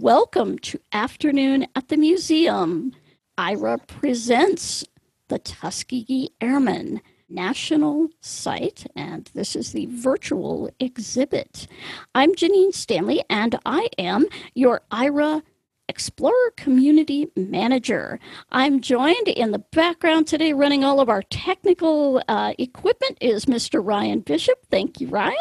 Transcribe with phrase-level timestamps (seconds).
[0.00, 2.94] Welcome to Afternoon at the Museum.
[3.36, 4.86] Aira presents
[5.28, 11.66] the Tuskegee Airmen National Site, and this is the virtual exhibit.
[12.14, 14.24] I'm Janine Stanley, and I am
[14.54, 15.42] your Aira
[15.90, 18.18] Explorer Community Manager.
[18.50, 23.84] I'm joined in the background today, running all of our technical uh, equipment, is Mr.
[23.84, 24.58] Ryan Bishop.
[24.70, 25.36] Thank you, Ryan.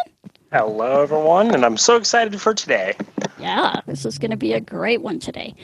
[0.53, 2.93] Hello, everyone, and I'm so excited for today.
[3.39, 5.55] Yeah, this is going to be a great one today.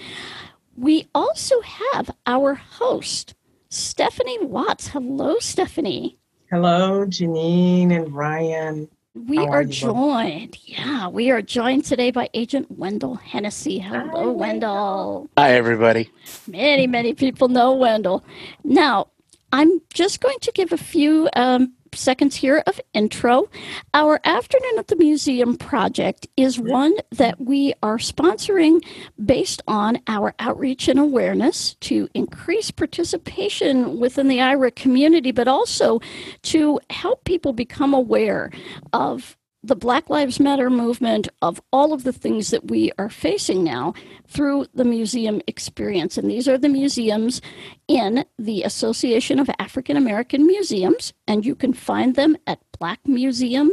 [0.77, 3.35] We also have our host,
[3.67, 4.87] Stephanie Watts.
[4.87, 6.17] Hello, Stephanie.
[6.49, 8.87] Hello, Janine and Ryan.
[9.13, 13.79] We are, are joined, yeah, we are joined today by Agent Wendell Hennessy.
[13.79, 15.29] Hello, Hi, Wendell.
[15.37, 16.09] Hi, everybody.
[16.47, 18.23] Many, many people know Wendell.
[18.63, 19.07] Now,
[19.51, 23.49] I'm just going to give a few um, seconds here of intro.
[23.93, 28.85] Our Afternoon at the Museum project is one that we are sponsoring
[29.23, 35.99] based on our outreach and awareness to increase participation within the Aira community, but also
[36.43, 38.51] to help people become aware
[38.93, 43.63] of the Black Lives Matter movement, of all of the things that we are facing
[43.63, 43.93] now
[44.27, 46.17] through the museum experience.
[46.17, 47.41] And these are the museums
[47.87, 53.69] in the Association of African American Museums, and you can find them at Black Museum,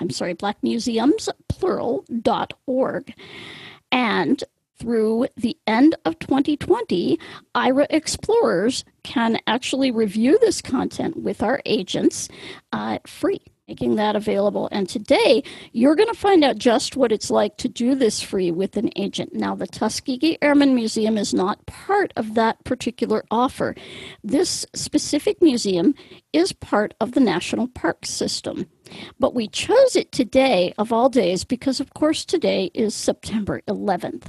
[0.00, 3.14] I'm sorry, Black Museums, plural.org.
[3.92, 4.44] And
[4.78, 7.18] through the end of 2020,
[7.54, 12.28] Aira Explorers can actually review this content with our agents
[12.72, 14.68] uh, free making that available.
[14.72, 18.50] And today, you're going to find out just what it's like to do this free
[18.50, 19.32] with an agent.
[19.32, 23.76] Now, the Tuskegee Airmen Museum is not part of that particular offer.
[24.24, 25.94] This specific museum
[26.32, 28.66] is part of the National Park System.
[29.18, 34.24] But we chose it today, of all days, because of course today is September 11th.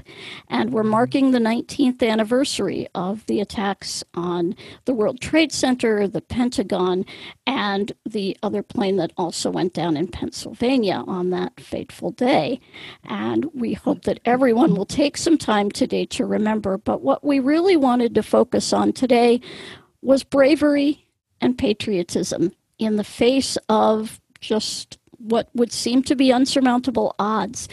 [0.48, 0.92] And we're mm-hmm.
[0.92, 7.06] marking the 19th anniversary of the attacks on the World Trade Center, the Pentagon,
[7.45, 12.60] and the other plane that also went down in Pennsylvania on that fateful day.
[13.04, 16.77] And we hope that everyone will take some time today to remember.
[16.77, 19.42] But what we really wanted to focus on today
[20.02, 21.05] was bravery
[21.42, 27.69] and patriotism in the face of just what would seem to be unsurmountable odds.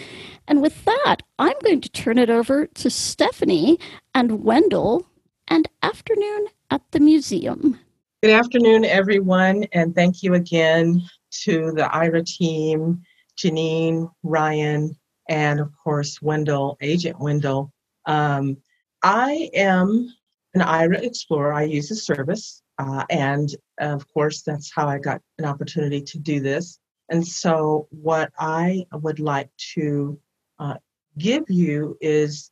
[0.46, 3.78] And with that, I'm going to turn it over to Stephanie
[4.14, 5.06] and Wendell
[5.48, 7.80] and afternoon at the museum.
[8.22, 11.02] Good afternoon, everyone, and thank you again
[11.42, 13.02] to the Aira team,
[13.36, 14.96] Janine, Ryan,
[15.28, 17.72] and of course, Wendell, Agent Wendell.
[18.06, 18.56] Um,
[19.02, 20.12] I am
[20.54, 21.52] an Aira Explorer.
[21.52, 26.18] I use the service, uh, and of course, that's how I got an opportunity to
[26.18, 26.78] do this.
[27.08, 30.18] And so, what I would like to
[30.58, 30.74] uh,
[31.16, 32.50] give you is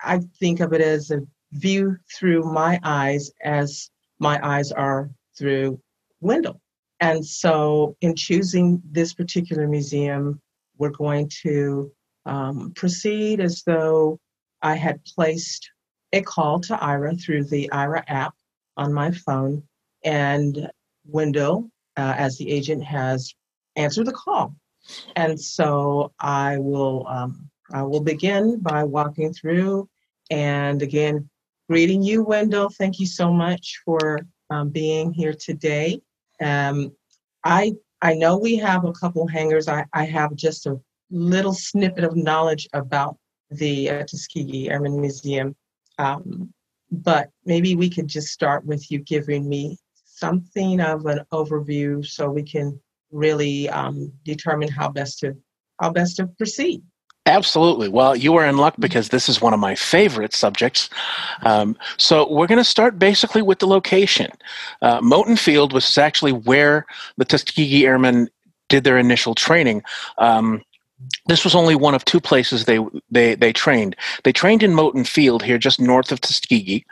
[0.00, 5.80] I think of it as a view through my eyes as my eyes are through
[6.20, 6.60] Wendell.
[7.00, 10.40] And so, in choosing this particular museum,
[10.78, 11.92] we're going to
[12.26, 14.18] um, proceed as though
[14.62, 15.70] I had placed
[16.12, 18.34] a call to Aira through the Aira app
[18.76, 19.62] on my phone,
[20.04, 20.70] and
[21.06, 23.34] Wendell, uh, as the agent, has
[23.76, 24.54] answered the call.
[25.16, 29.88] And so I will um, I will begin by walking through
[30.30, 31.28] and again
[31.68, 32.70] greeting you, Wendell.
[32.70, 34.20] Thank you so much for
[34.50, 36.00] um, being here today.
[36.42, 36.92] Um,
[37.44, 39.68] I I know we have a couple hangars.
[39.68, 40.78] I, I have just a
[41.10, 43.16] little snippet of knowledge about
[43.50, 45.56] the uh, Tuskegee Airmen Museum,
[45.98, 46.52] um,
[46.90, 49.78] but maybe we could just start with you giving me
[50.24, 52.80] something of an overview so we can
[53.10, 55.36] really um, determine how best to
[55.80, 56.82] how best to proceed.
[57.26, 57.88] Absolutely.
[57.88, 60.90] Well, you are in luck because this is one of my favorite subjects.
[61.42, 64.30] Um, so we're going to start basically with the location.
[64.82, 66.86] Uh, Moton Field was actually where
[67.16, 68.28] the Tuskegee Airmen
[68.68, 69.82] did their initial training.
[70.18, 70.62] Um,
[71.26, 72.78] this was only one of two places they
[73.10, 73.96] they they trained.
[74.24, 76.84] They trained in Moton Field here, just north of Tuskegee.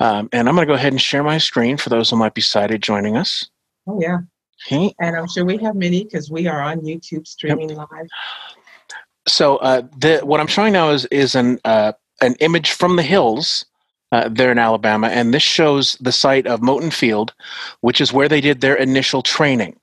[0.00, 2.34] Um, and I'm going to go ahead and share my screen for those who might
[2.34, 3.48] be sighted joining us.
[3.86, 4.18] Oh yeah.
[4.66, 4.94] Okay.
[5.00, 7.78] And I'm sure we have many because we are on YouTube streaming yep.
[7.78, 8.06] live.
[9.26, 13.02] So uh, the what I'm showing now is is an uh, an image from the
[13.02, 13.64] hills
[14.12, 17.32] uh, there in Alabama, and this shows the site of Moton Field,
[17.80, 19.78] which is where they did their initial training.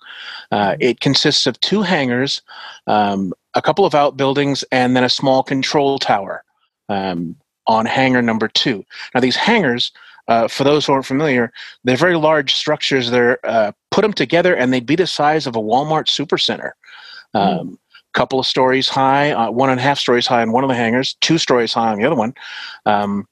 [0.52, 0.82] Uh, mm-hmm.
[0.82, 2.42] it consists of two hangars,
[2.88, 6.44] um, a couple of outbuildings, and then a small control tower
[6.90, 7.36] um,
[7.68, 8.86] on hangar number two.
[9.14, 9.92] Now, these hangars
[10.28, 11.52] uh, for those who aren't familiar,
[11.84, 13.12] they're very large structures.
[13.12, 16.72] They're uh, put them together, and they'd be the size of a Walmart supercenter.
[17.34, 17.38] Hmm.
[17.38, 17.78] Um, mm.
[18.14, 20.76] couple of stories high, uh, one and a half stories high in one of the
[20.76, 22.34] hangars, two stories high on the other one.
[22.86, 23.28] Um,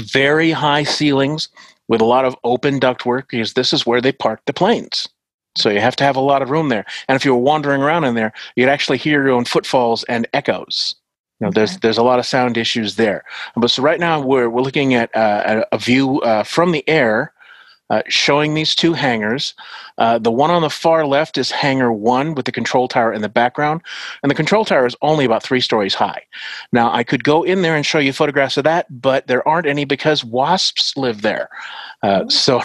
[0.00, 1.48] very high ceilings
[1.88, 5.08] with a lot of open ductwork because this is where they park the planes.
[5.56, 6.84] So you have to have a lot of room there.
[7.08, 10.26] And if you were wandering around in there, you'd actually hear your own footfalls and
[10.32, 10.96] echoes.
[11.40, 11.60] You know, okay.
[11.60, 13.24] there's there's a lot of sound issues there.
[13.56, 16.88] But so right now we're we're looking at uh, a, a, view uh, from the
[16.88, 17.33] air
[17.90, 19.54] uh, showing these two hangars.
[19.98, 23.22] Uh, the one on the far left is hangar one with the control tower in
[23.22, 23.82] the background,
[24.22, 26.22] and the control tower is only about three stories high.
[26.72, 29.66] Now, I could go in there and show you photographs of that, but there aren't
[29.66, 31.48] any because wasps live there.
[32.02, 32.28] Uh, oh.
[32.28, 32.62] so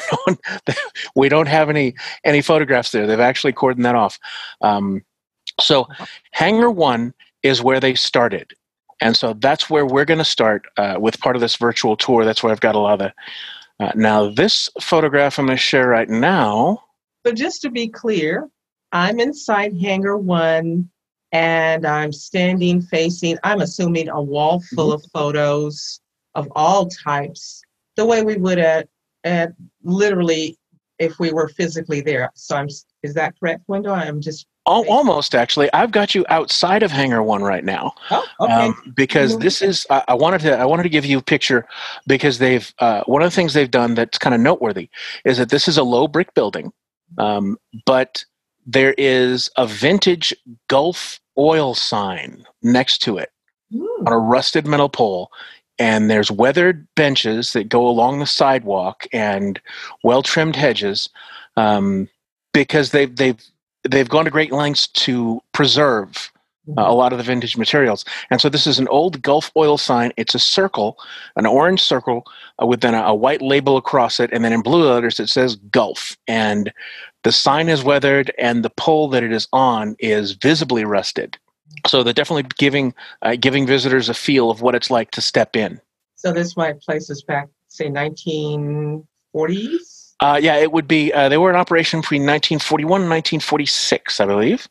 [1.16, 3.06] we don't have any any photographs there.
[3.06, 4.20] They've actually cordoned that off.
[4.62, 5.04] Um,
[5.60, 5.88] so,
[6.32, 7.14] hangar one
[7.44, 8.54] is where they started.
[9.02, 12.26] And so that's where we're going to start uh, with part of this virtual tour.
[12.26, 13.14] That's where I've got a lot of the
[13.80, 16.84] uh, now, this photograph I'm going to share right now.
[17.26, 18.50] So, just to be clear,
[18.92, 20.90] I'm inside hangar one
[21.32, 25.06] and I'm standing facing, I'm assuming, a wall full mm-hmm.
[25.06, 26.02] of photos
[26.36, 27.62] of all types,
[27.96, 28.88] the way we would at,
[29.24, 29.54] at
[29.84, 30.58] literally
[30.98, 32.32] if we were physically there.
[32.36, 32.68] So, I'm,
[33.04, 33.94] is that correct, Wendell?
[33.94, 38.54] I'm just almost actually i've got you outside of hangar one right now oh, okay.
[38.54, 41.68] Um, because this is I, I, wanted to i wanted to give you a picture
[42.08, 44.90] because they've uh, one of the things they've done that's kind of noteworthy
[45.26, 46.72] is that this is a low brick building
[47.18, 48.24] um, but
[48.66, 50.34] there is a vintage
[50.68, 53.32] gulf oil sign next to it
[53.74, 54.04] Ooh.
[54.06, 55.32] on a rusted metal pole
[55.80, 59.60] and there's weathered benches that go along the sidewalk and
[60.04, 61.10] well trimmed hedges
[61.56, 62.08] um,
[62.54, 63.42] because they've they've
[63.88, 66.32] they've gone to great lengths to preserve
[66.78, 68.06] uh, a lot of the vintage materials.
[68.30, 70.12] And so this is an old Gulf oil sign.
[70.18, 70.98] It's a circle,
[71.36, 72.26] an orange circle
[72.62, 74.30] uh, with then a, a, white label across it.
[74.32, 76.18] And then in blue letters, it says Gulf.
[76.28, 76.72] And
[77.24, 81.38] the sign is weathered and the pole that it is on is visibly rusted.
[81.88, 85.56] So they're definitely giving, uh, giving visitors a feel of what it's like to step
[85.56, 85.82] in.
[86.16, 89.99] So this might place us back, say, 1940s?
[90.22, 91.14] Uh, yeah, it would be.
[91.14, 94.68] Uh, they were in operation between 1941 and 1946, I believe.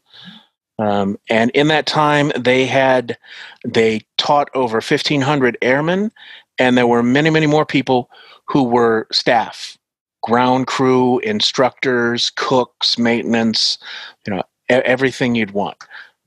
[0.79, 3.19] Um, and in that time, they had
[3.65, 6.13] they taught over 1,500 airmen,
[6.59, 8.11] and there were many, many more people
[8.47, 9.77] who were staff,
[10.23, 13.79] ground crew, instructors, cooks, maintenance,
[14.27, 15.79] you know, everything you'd want.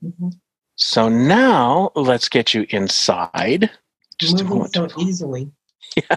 [0.04, 0.28] Mm-hmm.
[0.76, 3.70] So now let's get you inside.
[4.18, 5.50] Just Moving so easily.
[5.94, 6.16] Yeah.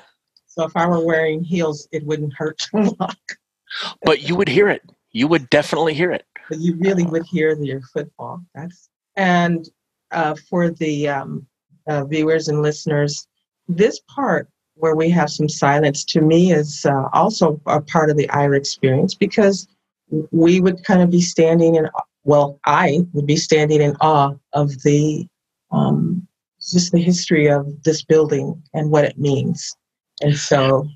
[0.56, 3.18] So if I were wearing heels, it wouldn't hurt to walk.
[4.04, 4.82] but you would hear it.
[5.12, 6.26] You would definitely hear it.
[6.50, 8.42] But you really would hear your footfall.
[8.54, 9.68] That's and
[10.12, 11.46] uh, for the um,
[11.88, 13.28] uh, viewers and listeners,
[13.68, 18.18] this part where we have some silence to me is uh, also a part of
[18.18, 19.68] the Aira experience because
[20.32, 21.90] we would kind of be standing in
[22.24, 25.28] well, I would be standing in awe of the
[25.72, 26.28] um,
[26.60, 29.76] just the history of this building and what it means.
[30.22, 30.88] And so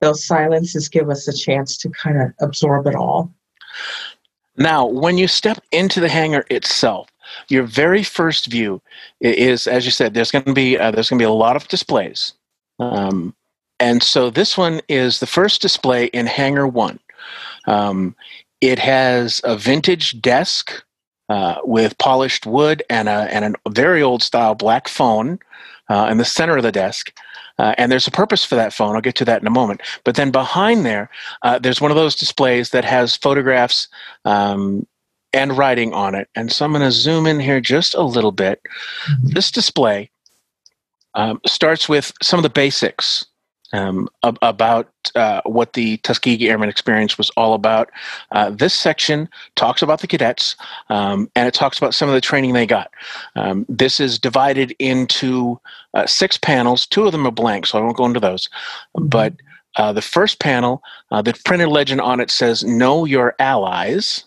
[0.00, 3.32] those silences give us a chance to kind of absorb it all.
[4.56, 7.08] Now, when you step into the hangar itself,
[7.48, 8.80] your very first view
[9.20, 11.56] is, as you said, there's going to be uh, there's going to be a lot
[11.56, 12.34] of displays,
[12.78, 13.34] um,
[13.80, 16.98] and so this one is the first display in Hangar One.
[17.66, 18.14] Um,
[18.60, 20.82] it has a vintage desk
[21.28, 25.38] uh, with polished wood and a and a very old style black phone
[25.88, 27.12] uh, in the center of the desk.
[27.58, 28.94] Uh, and there's a purpose for that phone.
[28.94, 29.80] I'll get to that in a moment.
[30.04, 31.10] But then behind there,
[31.42, 33.88] uh, there's one of those displays that has photographs
[34.24, 34.86] um,
[35.32, 36.28] and writing on it.
[36.34, 38.62] And so I'm going to zoom in here just a little bit.
[39.10, 39.28] Mm-hmm.
[39.28, 40.10] This display
[41.14, 43.26] um, starts with some of the basics
[43.72, 47.90] um, ab- about uh, what the Tuskegee Airmen experience was all about.
[48.32, 50.56] Uh, this section talks about the cadets
[50.90, 52.90] um, and it talks about some of the training they got.
[53.34, 55.60] Um, this is divided into
[55.94, 56.86] uh, six panels.
[56.86, 58.48] Two of them are blank, so I won't go into those.
[58.96, 59.08] Mm-hmm.
[59.08, 59.34] But
[59.76, 64.24] uh, the first panel, uh, the printed legend on it says, Know Your Allies.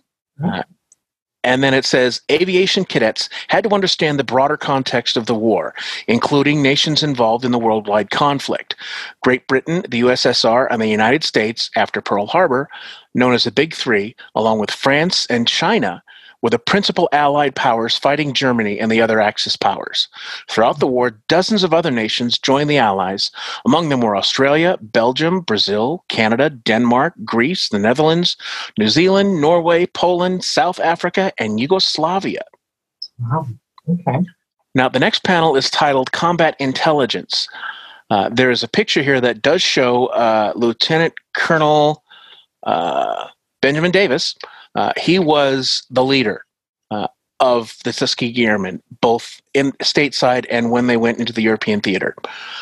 [1.44, 5.74] And then it says aviation cadets had to understand the broader context of the war,
[6.08, 8.76] including nations involved in the worldwide conflict.
[9.24, 12.68] Great Britain, the USSR, and the United States, after Pearl Harbor,
[13.14, 16.04] known as the Big Three, along with France and China,
[16.42, 20.08] were the principal Allied powers fighting Germany and the other Axis powers.
[20.48, 23.32] Throughout the war, dozens of other nations joined the Allies.
[23.66, 28.38] Among them were Australia, Belgium, Brazil, Canada, Denmark, Greece, the Netherlands,
[28.78, 32.44] New Zealand, Norway, Poland, South Africa, and Yugoslavia.
[33.20, 33.48] Wow.
[33.90, 34.20] Okay.
[34.76, 37.48] Now, the next panel is titled Combat Intelligence.
[38.10, 42.04] Uh, there is a picture here that does show uh, Lieutenant Colonel
[42.64, 43.28] uh,
[43.62, 44.36] Benjamin Davis,
[44.76, 46.46] uh, he was the leader.
[46.92, 47.08] Uh,
[47.40, 52.14] of the Tuskegee Airmen, both in stateside and when they went into the European theater.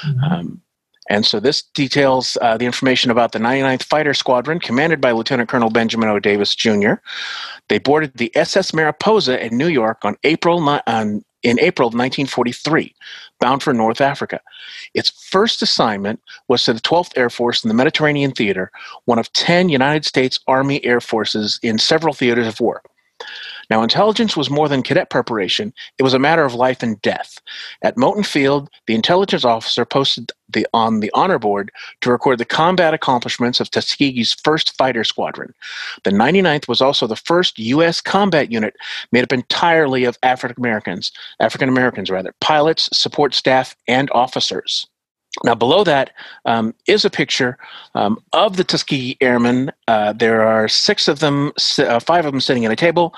[0.05, 0.31] Mhm.
[0.31, 0.61] Um,
[1.09, 5.49] and so this details uh, the information about the 99th Fighter Squadron, commanded by Lieutenant
[5.49, 6.19] Colonel Benjamin O.
[6.19, 6.95] Davis Jr.
[7.69, 12.93] They boarded the SS Mariposa in New York on April on, in April of 1943,
[13.39, 14.41] bound for North Africa.
[14.97, 18.71] Its first assignment was to the 12th Air Force in the Mediterranean Theater,
[19.05, 22.81] one of 10 United States Army Air Forces in several theaters of war.
[23.69, 27.39] Now, intelligence was more than cadet preparation, it was a matter of life and death.
[27.81, 31.71] At Moton Field, the intelligence officer posted the, on the honor board
[32.01, 35.53] to record the combat accomplishments of Tuskegee's 1st Fighter Squadron.
[36.03, 37.99] The 99th was also the first U.S.
[37.99, 38.75] combat unit
[39.11, 44.87] made up entirely of African Americans, African Americans rather, pilots, support staff, and officers.
[45.43, 46.11] Now, below that
[46.45, 47.57] um, is a picture
[47.93, 49.71] um, of the Tuskegee Airmen.
[49.87, 53.13] Uh, there are six of them, uh, five of them sitting at a table,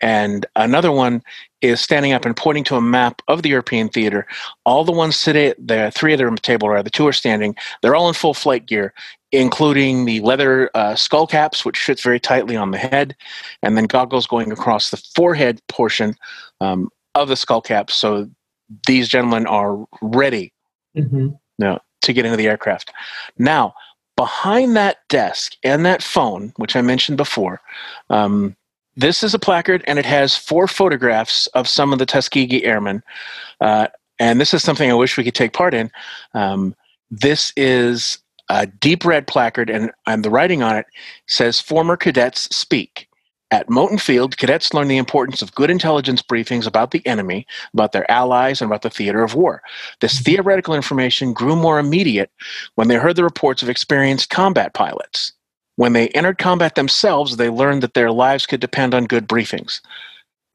[0.00, 1.22] and another one
[1.60, 4.26] is standing up and pointing to a map of the European theater.
[4.64, 7.12] All the ones sitting there, three of them at the table, or the two are
[7.12, 7.56] standing.
[7.82, 8.94] They're all in full flight gear,
[9.32, 13.16] including the leather uh, skull caps, which fits very tightly on the head,
[13.62, 16.14] and then goggles going across the forehead portion
[16.60, 17.90] um, of the skull cap.
[17.90, 18.30] So
[18.86, 20.52] these gentlemen are ready
[20.96, 21.38] Mhm.
[21.58, 22.92] no, to get into the aircraft.
[23.38, 23.74] Now,
[24.16, 27.60] behind that desk and that phone, which I mentioned before,
[28.10, 28.56] um,
[28.98, 33.02] this is a placard and it has four photographs of some of the Tuskegee Airmen.
[33.60, 33.86] Uh,
[34.18, 35.90] and this is something I wish we could take part in.
[36.34, 36.74] Um,
[37.08, 40.86] this is a deep red placard, and, and the writing on it
[41.26, 43.08] says Former Cadets Speak.
[43.50, 47.92] At Moton Field, cadets learn the importance of good intelligence briefings about the enemy, about
[47.92, 49.62] their allies, and about the theater of war.
[50.00, 52.30] This theoretical information grew more immediate
[52.74, 55.32] when they heard the reports of experienced combat pilots.
[55.78, 59.80] When they entered combat themselves, they learned that their lives could depend on good briefings.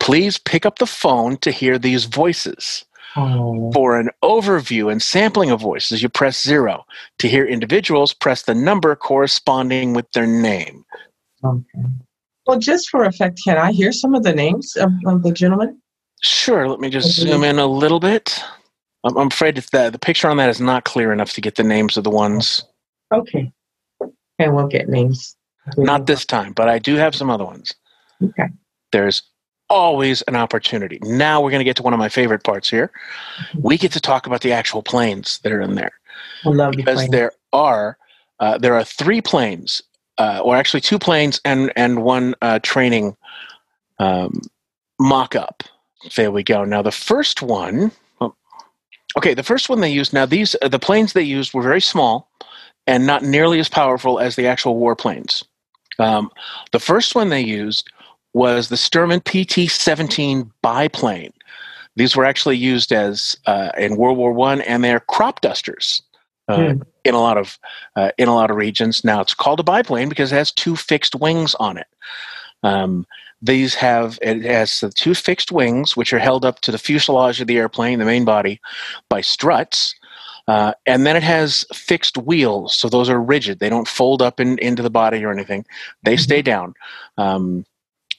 [0.02, 2.84] Please pick up the phone to hear these voices.
[3.16, 3.72] Oh.
[3.72, 6.84] For an overview and sampling of voices, you press zero.
[7.20, 10.84] To hear individuals, press the number corresponding with their name.
[11.42, 11.86] Okay.
[12.46, 15.80] Well, just for effect, can I hear some of the names of, of the gentlemen?
[16.22, 17.32] Sure, let me just Okay.
[17.32, 18.44] zoom in a little bit.
[19.06, 21.56] I'm, I'm afraid that the, the picture on that is not clear enough to get
[21.56, 22.66] the names of the ones.
[23.14, 23.54] Okay.
[24.40, 25.36] And we'll get names.
[25.78, 27.74] Not this time, but I do have some other ones.
[28.22, 28.48] Okay.
[28.92, 29.22] There's
[29.70, 31.00] always an opportunity.
[31.04, 32.92] Now we're going to get to one of my favorite parts here.
[33.58, 35.94] We get to talk about the actual planes that are in there
[36.46, 37.12] I love the because plane.
[37.12, 37.98] there are
[38.40, 39.82] uh, there are three planes,
[40.18, 43.16] uh, or actually two planes and and one uh, training
[44.00, 44.42] um,
[45.00, 45.64] mock-up.
[46.16, 46.66] There we go.
[46.66, 47.92] Now the first one.
[48.20, 48.36] oh,
[49.18, 50.14] Okay, the first one they used.
[50.14, 52.30] Now these uh, the planes they used were very small
[52.88, 55.44] and not nearly as powerful as the actual warplanes.
[56.00, 56.32] Um,
[56.72, 57.90] the first one they used
[58.34, 61.34] was the Stearman PT-17 biplane.
[61.96, 66.02] These were actually used as uh, in World War One, and they're crop dusters
[66.48, 66.82] uh, Hmm.
[67.04, 67.60] in a lot of
[67.96, 69.04] uh, in a lot of regions.
[69.04, 71.88] Now it's called a biplane because it has two fixed wings on it.
[72.64, 73.06] Um,
[73.42, 77.42] these have it has the two fixed wings, which are held up to the fuselage
[77.42, 78.60] of the airplane, the main body,
[79.10, 79.96] by struts.
[80.48, 83.60] Uh, and then it has fixed wheels, so those are rigid.
[83.60, 85.66] They don't fold up in, into the body or anything.
[86.04, 86.74] They stay down.
[87.18, 87.66] Um,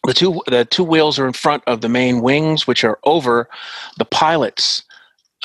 [0.07, 3.49] the two the two wheels are in front of the main wings, which are over
[3.99, 4.83] the pilots.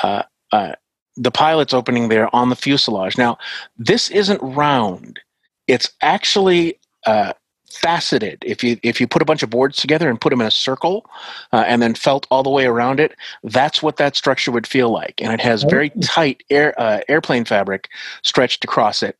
[0.03, 0.73] Uh, uh,
[1.15, 3.17] the pilots opening there on the fuselage.
[3.17, 3.37] Now,
[3.77, 5.19] this isn't round;
[5.67, 7.33] it's actually uh,
[7.73, 8.43] faceted.
[8.45, 10.51] If you if you put a bunch of boards together and put them in a
[10.51, 11.05] circle,
[11.53, 14.91] uh, and then felt all the way around it, that's what that structure would feel
[14.91, 15.21] like.
[15.21, 16.01] And it has very Oh.
[16.01, 17.89] tight air uh, airplane fabric
[18.23, 19.17] stretched across it.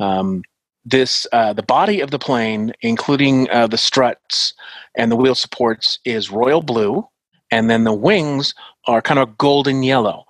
[0.00, 0.42] Um,
[0.84, 4.54] this uh, the body of the plane, including uh, the struts
[4.96, 7.08] and the wheel supports, is royal blue,
[7.50, 8.54] and then the wings
[8.86, 10.24] are kind of golden yellow,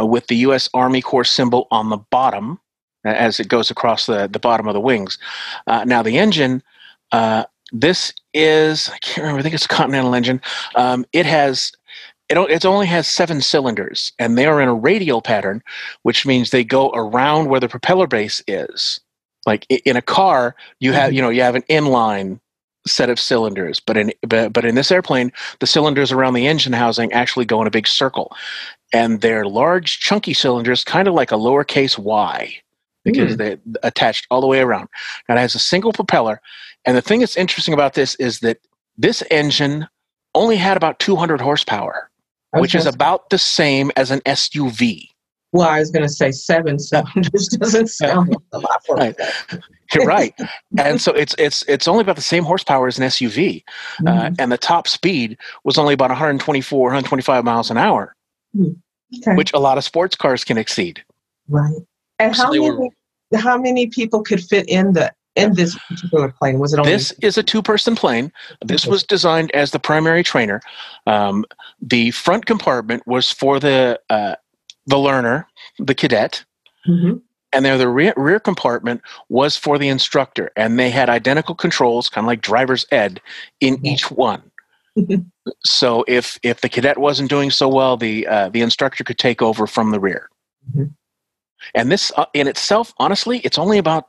[0.00, 0.68] uh, with the U.S.
[0.74, 2.60] Army Corps symbol on the bottom
[3.04, 5.18] as it goes across the the bottom of the wings.
[5.66, 6.62] Uh, now the engine.
[7.12, 9.40] Uh, this is I can't remember.
[9.40, 10.40] I think it's a Continental engine.
[10.74, 11.72] Um, it has
[12.28, 15.62] it, it only has seven cylinders, and they are in a radial pattern,
[16.02, 19.00] which means they go around where the propeller base is.
[19.46, 22.40] Like in a car, you have you know you have an inline
[22.86, 26.72] set of cylinders, but in but, but in this airplane, the cylinders around the engine
[26.72, 28.34] housing actually go in a big circle,
[28.92, 32.54] and they're large, chunky cylinders, kind of like a lowercase y,
[33.04, 33.36] because Hmm.
[33.36, 34.88] they're attached all the way around.
[35.28, 36.40] And it has a single propeller.
[36.84, 38.58] And the thing that's interesting about this is that
[38.96, 39.86] this engine
[40.34, 42.10] only had about 200 horsepower,
[42.54, 45.08] I which is about the same as an SUV.
[45.52, 49.16] well, I was going to say seven cylinders doesn't sound like a lot for Right.
[49.94, 50.34] You're right.
[50.78, 53.64] and so it's it's it's only about the same horsepower as an SUV,
[54.06, 54.36] uh, Mhm.
[54.38, 58.14] and the top speed was only about 124, 125 miles an hour,
[58.60, 59.34] Okay.
[59.34, 61.02] which a lot of sports cars can exceed.
[61.48, 61.72] right.
[62.18, 66.30] And So how many were- how many people could fit in the in this particular
[66.30, 66.58] plane?
[66.58, 68.32] Was it only This is a two-person plane.
[68.64, 70.60] This was designed as the primary trainer.
[71.06, 71.44] Um,
[71.80, 74.34] the front compartment was for the uh,
[74.86, 75.46] the learner,
[75.78, 76.44] the cadet,
[76.88, 77.20] Mhm.
[77.52, 82.08] and there the rear, rear compartment was for the instructor, and they had identical controls,
[82.08, 83.20] kind of like driver's ed,
[83.60, 83.84] in Mhm.
[83.84, 84.42] each one.
[85.64, 89.42] so if if the cadet wasn't doing so well, the uh, the instructor could take
[89.42, 90.28] over from the rear.
[90.74, 90.90] Mhm.
[91.74, 94.06] And this uh, in itself, honestly, it's only about.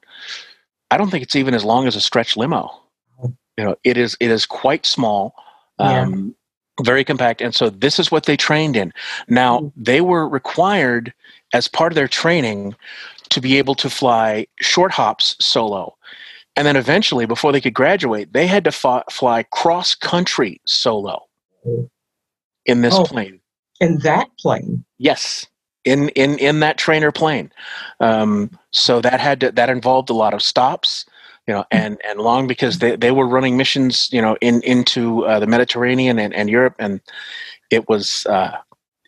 [0.91, 2.72] I don't think it's even as long as a stretch limo.
[3.58, 5.34] You know, it is it is quite small.
[5.79, 6.01] Yeah.
[6.01, 6.36] Um,
[6.81, 8.93] very compact and so this is what they trained in
[9.27, 9.74] now Mm.
[9.75, 11.13] they were required
[11.53, 12.74] as part of their training
[13.31, 15.98] to be able to fly short hops solo
[16.55, 21.22] and then eventually before they could graduate they had to fi- fly cross country solo
[22.65, 23.03] in this Oh.
[23.03, 23.41] plane
[23.81, 24.86] in that plane?
[25.00, 25.48] yes
[25.86, 27.51] in in in that trainer plane.
[28.00, 31.05] Um, so that had to, that involved a lot of stops
[31.48, 35.25] you know and and long because they, they were running missions you know in into
[35.25, 37.01] uh, the mediterranean and, and europe and
[37.71, 38.57] it was uh,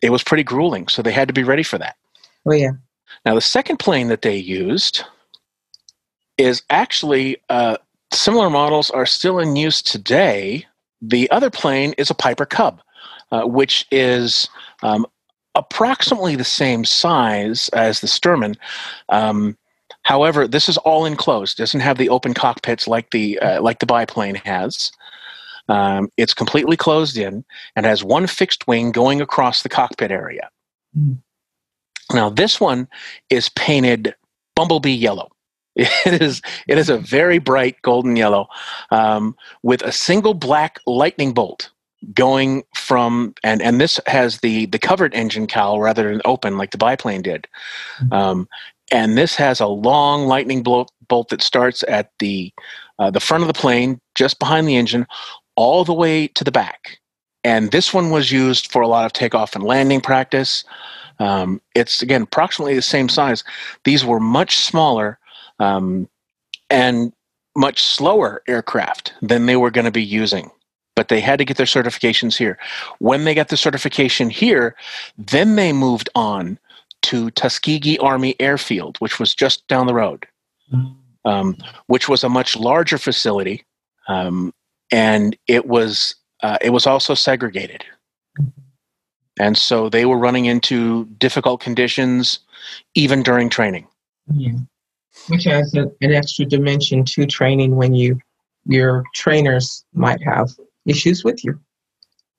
[0.02, 0.88] it was pretty grueling.
[0.88, 1.96] So they had to be ready for that.
[2.46, 2.72] Oh yeah.
[3.24, 5.04] now the second plane that they used
[6.38, 7.76] is actually uh,
[8.12, 10.66] similar models are still in use today.
[11.00, 12.80] The other plane is a piper cub
[13.32, 14.48] uh, which is
[14.82, 15.06] um,
[15.54, 18.56] approximately the same size as the Stearman.
[19.08, 19.56] Um,
[20.02, 23.86] however, this is all enclosed; doesn't have the open cockpits like the uh, like the
[23.86, 24.92] biplane has.
[25.68, 27.44] Um, it's completely closed in
[27.76, 30.50] and has one fixed wing going across the cockpit area.
[30.94, 31.14] Hmm.
[32.12, 32.88] Now, this one
[33.30, 34.14] is painted
[34.54, 35.28] bumblebee yellow.
[35.74, 38.46] It is it is a very bright golden yellow
[38.90, 41.70] um, with a single black lightning bolt
[42.14, 46.70] going from and and this has the the covered engine cowl rather than open like
[46.70, 47.46] the biplane did.
[48.10, 48.48] Um,
[48.92, 52.52] and this has a long lightning bolt, bolt that starts at the
[52.98, 55.06] uh, the front of the plane just behind the engine
[55.56, 56.98] all the way to the back.
[57.44, 60.64] And this one was used for a lot of takeoff and landing practice.
[61.18, 63.44] Um, it's again approximately the same size.
[63.84, 65.18] These were much smaller
[65.58, 66.08] um,
[66.68, 67.12] and
[67.56, 70.50] much slower aircraft than they were going to be using
[70.94, 72.58] but they had to get their certifications here.
[72.98, 74.76] When they got the certification here,
[75.16, 76.58] then they moved on
[77.02, 80.26] to Tuskegee Army Airfield, which was just down the road,
[81.24, 83.64] um, which was a much larger facility,
[84.08, 84.52] um,
[84.90, 87.84] and it was uh, it was also segregated,
[89.38, 92.40] and so they were running into difficult conditions
[92.94, 93.86] even during training.
[94.32, 94.52] Yeah.
[95.28, 98.20] Which has a, an extra dimension to training when you
[98.64, 100.50] your trainers might have
[100.86, 101.58] issues with you.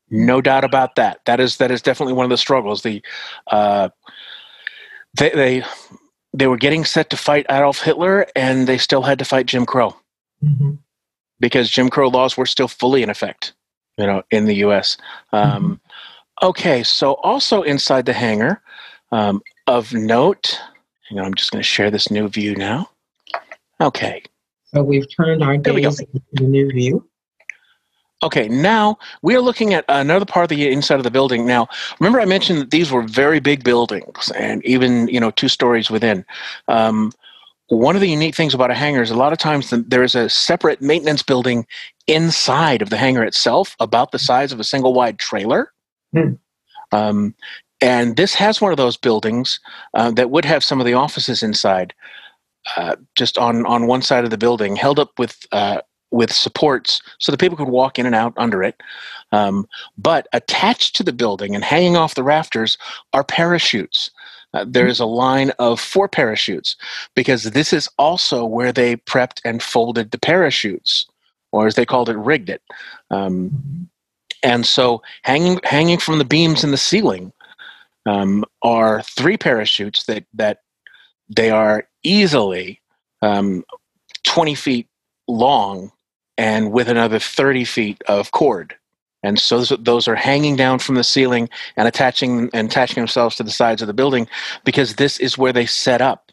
[0.09, 1.21] No doubt about that.
[1.25, 2.81] That is that is definitely one of the struggles.
[2.83, 3.01] The
[3.47, 3.89] uh,
[5.17, 5.63] they they
[6.33, 9.65] they were getting set to fight Adolf Hitler, and they still had to fight Jim
[9.65, 9.95] Crow
[10.43, 10.77] Mhm.
[11.39, 13.53] because Jim Crow laws were still fully in effect.
[13.97, 14.97] You know, in the U.S.
[15.31, 15.79] Um,
[16.41, 18.61] Okay, so also inside the hangar,
[19.11, 20.59] um, of note.
[21.07, 22.89] Hang on, I'm just going to share this new view now.
[23.79, 24.23] Okay.
[24.65, 25.89] So we've turned our There we go.
[25.89, 27.07] gaze to the new view.
[28.23, 31.45] Okay, now we are looking at another part of the inside of the building.
[31.45, 31.67] Now,
[31.99, 35.91] remember I mentioned that these were very big buildings and even, you know, two stories
[35.91, 36.25] within.
[36.69, 37.11] Um,
[37.67, 40.03] one of the unique things about a hangar is a lot of times th- there
[40.03, 41.65] is a separate maintenance building
[42.07, 45.73] inside of the hangar itself, about the size of a single wide trailer.
[46.13, 46.33] Hmm.
[46.93, 47.35] Um,
[47.81, 49.59] and this has one of those buildings
[49.95, 51.93] uh, that would have some of the offices inside,
[52.77, 55.81] uh, just on, on one side of the building, held up with uh,
[56.13, 58.81] with supports so that people could walk in and out under it.
[59.31, 62.77] Um, but attached to the building and hanging off the rafters
[63.13, 64.11] are parachutes.
[64.53, 66.75] Uh, there is a line of four parachutes
[67.15, 71.07] because this is also where they prepped and folded the parachutes,
[71.51, 72.61] or as they called it, rigged it.
[73.09, 73.89] Um,
[74.43, 77.33] and so, hanging hanging from the beams in the ceiling
[78.05, 80.59] um, are three parachutes that that
[81.27, 82.79] they are easily
[83.23, 83.63] um,
[84.23, 84.87] twenty feet
[85.27, 85.91] long
[86.37, 88.75] and with another 30 feet of cord.
[89.25, 93.35] And so those, those are hanging down from the ceiling and attaching and attaching themselves
[93.37, 94.27] to the sides of the building
[94.65, 96.31] because this is where they set up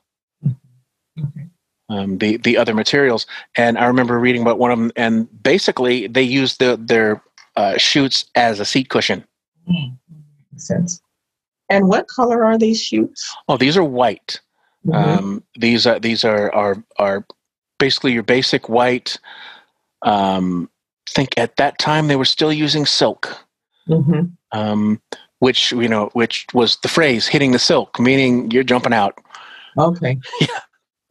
[1.18, 1.46] Okay.
[1.90, 3.26] um, the the other materials.
[3.56, 7.22] And I remember reading about one of them, and basically they used the, their
[7.56, 9.22] uh, chutes as a seat cushion.
[9.68, 11.02] Makes sense.
[11.68, 13.32] And what color are these chutes?
[13.48, 14.40] Oh, these are white.
[14.86, 14.94] Mhm.
[14.94, 17.24] Um, these are these are are are
[17.78, 19.18] basically your basic white.
[20.02, 20.70] Um,
[21.08, 23.36] I think at that time they were still using silk,
[23.86, 25.00] hmm um,
[25.38, 29.18] which you know, which was the phrase "hitting the silk," meaning you're jumping out.
[29.78, 30.18] Okay.
[30.40, 30.60] Yeah.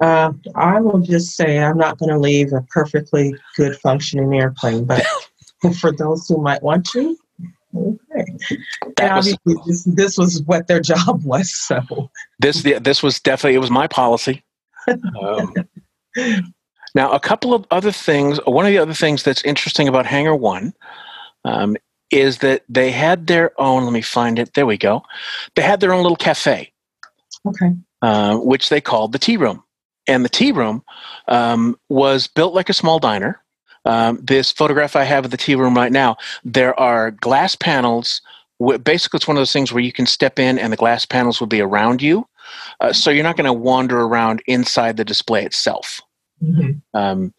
[0.02, 4.86] Uh, I will just say I'm not going to leave a perfectly good functioning airplane,
[4.86, 5.06] but
[5.80, 7.18] for those who might want to,
[7.76, 8.26] okay.
[8.40, 11.54] And That was obviously, this, this was what their job was.
[11.54, 12.64] So, this.
[12.64, 14.44] The, this was definitely it was my policy.
[15.22, 15.54] Um,
[16.96, 18.40] now, a couple of other things.
[18.46, 20.74] One of the other things that's interesting about Hangar One
[21.46, 21.78] um,
[22.12, 23.84] is that they had their own.
[23.84, 24.54] Let me find it.
[24.54, 25.04] There we go.
[25.56, 26.72] They had their own little cafe.
[27.46, 27.76] okay.
[28.02, 29.64] uh, which they called the tea room.
[30.08, 30.84] And the tea room
[31.28, 33.42] um, was built like a small diner.
[33.86, 38.22] Um, this photograph I have of the tea room right now, there are glass panels.
[38.84, 41.40] Basically, it's one of those things where you can step in and the glass panels
[41.40, 42.28] will be around you.
[42.80, 46.02] Uh, so you're not going to wander around inside the display itself.
[46.40, 47.34] Hmm Um,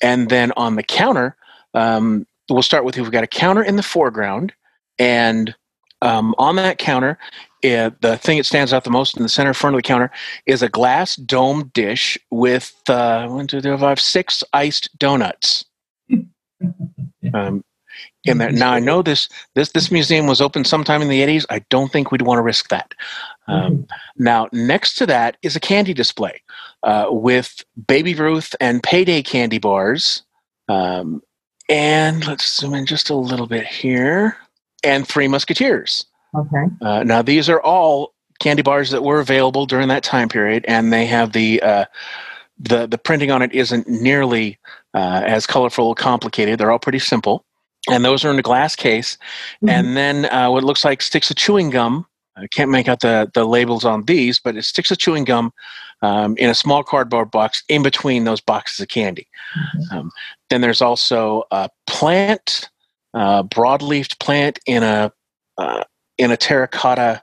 [0.00, 1.36] and then on the counter,
[1.74, 4.52] um, we'll start with we've got a counter in the foreground,
[4.98, 5.54] and
[6.02, 7.18] um, on that counter,
[7.64, 10.10] uh, the thing that stands out the most in the center front of the counter
[10.46, 15.64] is a glass dome dish with uh, one, two, three, four, five, six iced donuts.
[17.34, 17.62] Um,
[18.24, 18.52] in there.
[18.52, 21.44] Now I know this this this museum was open sometime in the 80s.
[21.50, 22.92] I don't think we'd want to risk that.
[23.46, 26.40] Um, now next to that is a candy display
[26.82, 30.22] uh, with Baby Ruth and Payday candy bars.
[30.68, 31.22] Um,
[31.68, 34.36] and let's zoom in just a little bit here.
[34.84, 36.06] And Three Musketeers.
[36.36, 36.64] Okay.
[36.82, 40.92] Uh, now these are all candy bars that were available during that time period, and
[40.92, 41.84] they have the uh,
[42.58, 44.58] the the printing on it isn't nearly
[44.94, 46.58] uh, as colorful or complicated.
[46.58, 47.44] They're all pretty simple,
[47.90, 49.18] and those are in a glass case.
[49.64, 49.70] Mhm.
[49.70, 52.06] And then uh, what looks like sticks of chewing gum.
[52.36, 55.52] I can't make out the the labels on these, but it sticks of chewing gum
[56.02, 59.26] um, in a small cardboard box in between those boxes of candy.
[59.56, 59.92] Mhm.
[59.92, 60.10] Um,
[60.50, 62.68] then there's also a plant,
[63.14, 65.12] uh, broadleafed plant in a
[65.58, 65.84] uh,
[66.18, 67.22] in a terracotta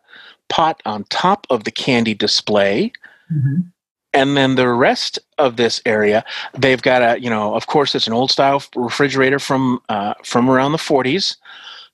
[0.50, 2.92] pot on top of the candy display.
[3.34, 3.72] Mhm.
[4.14, 6.24] And then the rest of this area,
[6.58, 10.50] they've got a, you know, of course, it's an old style refrigerator from uh, from
[10.50, 11.36] around the 40s,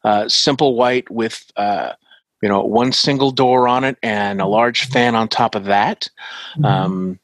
[0.04, 1.94] uh, simple white with, uh,
[2.42, 6.10] you know, one single door on it and a large fan on top of that.
[6.58, 6.66] Mhm.
[6.66, 7.20] Um,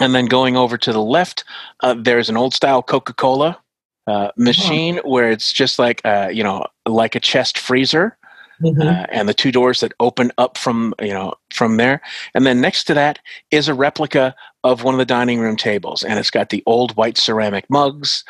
[0.00, 1.44] and then going over to the left,
[1.80, 3.58] uh, there's an old style Coca Cola
[4.06, 8.16] uh, machine where it's just like, uh, you know, like a chest freezer
[8.62, 8.82] Mhm.
[8.82, 12.00] uh, and the two doors that open up from you know from there
[12.34, 13.18] and then next to that
[13.50, 16.96] is a replica of one of the dining room tables and it's got the old
[16.96, 18.24] white ceramic mugs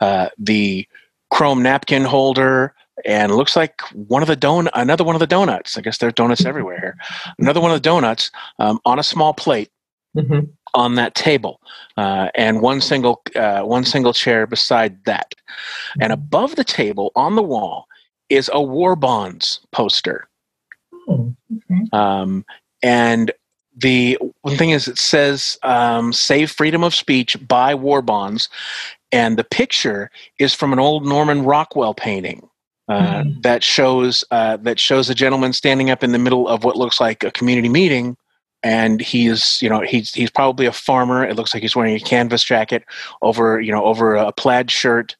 [0.00, 0.86] uh, the
[1.30, 5.76] chrome napkin holder and looks like one of the don another one of the donuts.
[5.76, 6.78] I guess there are donuts everywhere.
[6.80, 6.96] Here
[7.38, 9.70] another one of the donuts um, on a small plate
[10.16, 10.50] Mhm.
[10.74, 11.58] on that table
[11.96, 15.34] uh, and one single uh, one single chair beside that.
[16.00, 17.86] And above the table on the wall
[18.28, 20.28] is a war bonds poster.
[21.08, 21.80] Oh, okay.
[21.92, 22.44] um,
[22.82, 23.32] and
[23.74, 28.50] the one thing is, it says um, "Save freedom of speech by war bonds,"
[29.12, 32.46] and the picture is from an old Norman Rockwell painting
[32.92, 33.42] uh, Mhm.
[33.42, 37.00] that shows uh, that shows a gentleman standing up in the middle of what looks
[37.00, 38.16] like a community meeting,
[38.62, 41.24] and he's you know he's he's probably a farmer.
[41.24, 42.84] It looks like he's wearing a canvas jacket
[43.22, 45.16] over you know over a plaid shirt.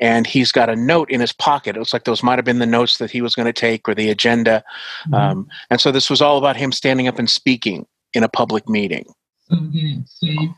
[0.00, 1.76] And he's got a note in his pocket.
[1.76, 3.88] It looks like those might have been the notes that he was going to take
[3.88, 4.64] or the agenda.
[5.06, 5.14] Mhm.
[5.14, 8.68] Um, and so this was all about him standing up and speaking in a public
[8.68, 9.04] meeting.
[9.48, 10.48] So again, save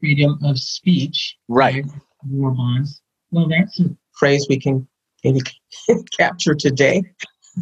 [0.00, 1.36] freedom of speech.
[1.48, 1.84] Right.
[2.30, 3.02] War bonds.
[3.30, 4.88] Well, that's a, phrase we can
[5.24, 5.40] maybe
[6.18, 7.02] capture today.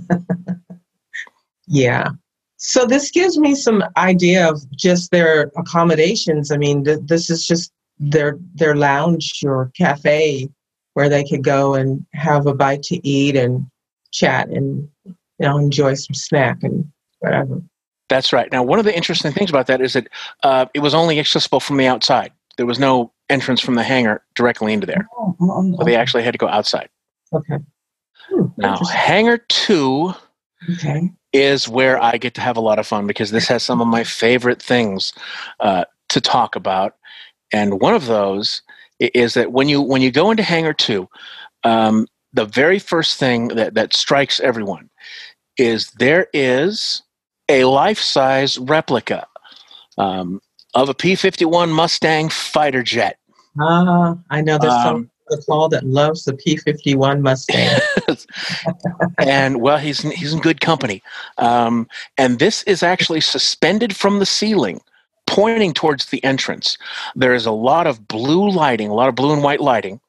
[1.67, 2.11] yeah.
[2.57, 6.53] So this gives me some idea of just their accommodations.
[6.53, 10.49] I mean, th- this is just their their lounge or cafe
[10.95, 13.67] where they could go and have a bite to eat and
[14.13, 17.63] chat and you know enjoy some snack and whatever.
[18.09, 18.51] That's right.
[18.53, 20.09] Now, one of the interesting things about that is that
[20.43, 22.31] uh, it was only accessible from the outside.
[22.59, 25.09] There was no entrance from the hangar directly into there.
[25.17, 26.91] Oh, oh, So they actually had to go outside.
[27.35, 27.59] Okay.
[28.31, 30.15] Hmm, Now, hangar two
[30.75, 31.11] okay.
[31.33, 33.89] is where I get to have a lot of fun because this has some of
[33.89, 35.13] my favorite things
[35.61, 36.97] uh, to talk about.
[37.53, 38.63] And one of those
[39.01, 41.09] is that when you when you go into hangar two,
[41.65, 44.91] um, the very first thing that, that strikes everyone
[45.59, 47.03] is there is
[47.49, 49.27] a life size replica
[49.99, 50.41] um,
[50.75, 53.19] of a P fifty one Mustang fighter jet.
[53.61, 57.81] Ah, I know there's Um, some the call that loves the P51 Mustang.
[59.19, 61.03] and well, he's he's in good company.
[61.39, 64.81] Um, and this is actually suspended from the ceiling,
[65.27, 66.79] pointing towards the entrance.
[67.17, 70.01] There is a lot of blue lighting, a lot of blue and white lighting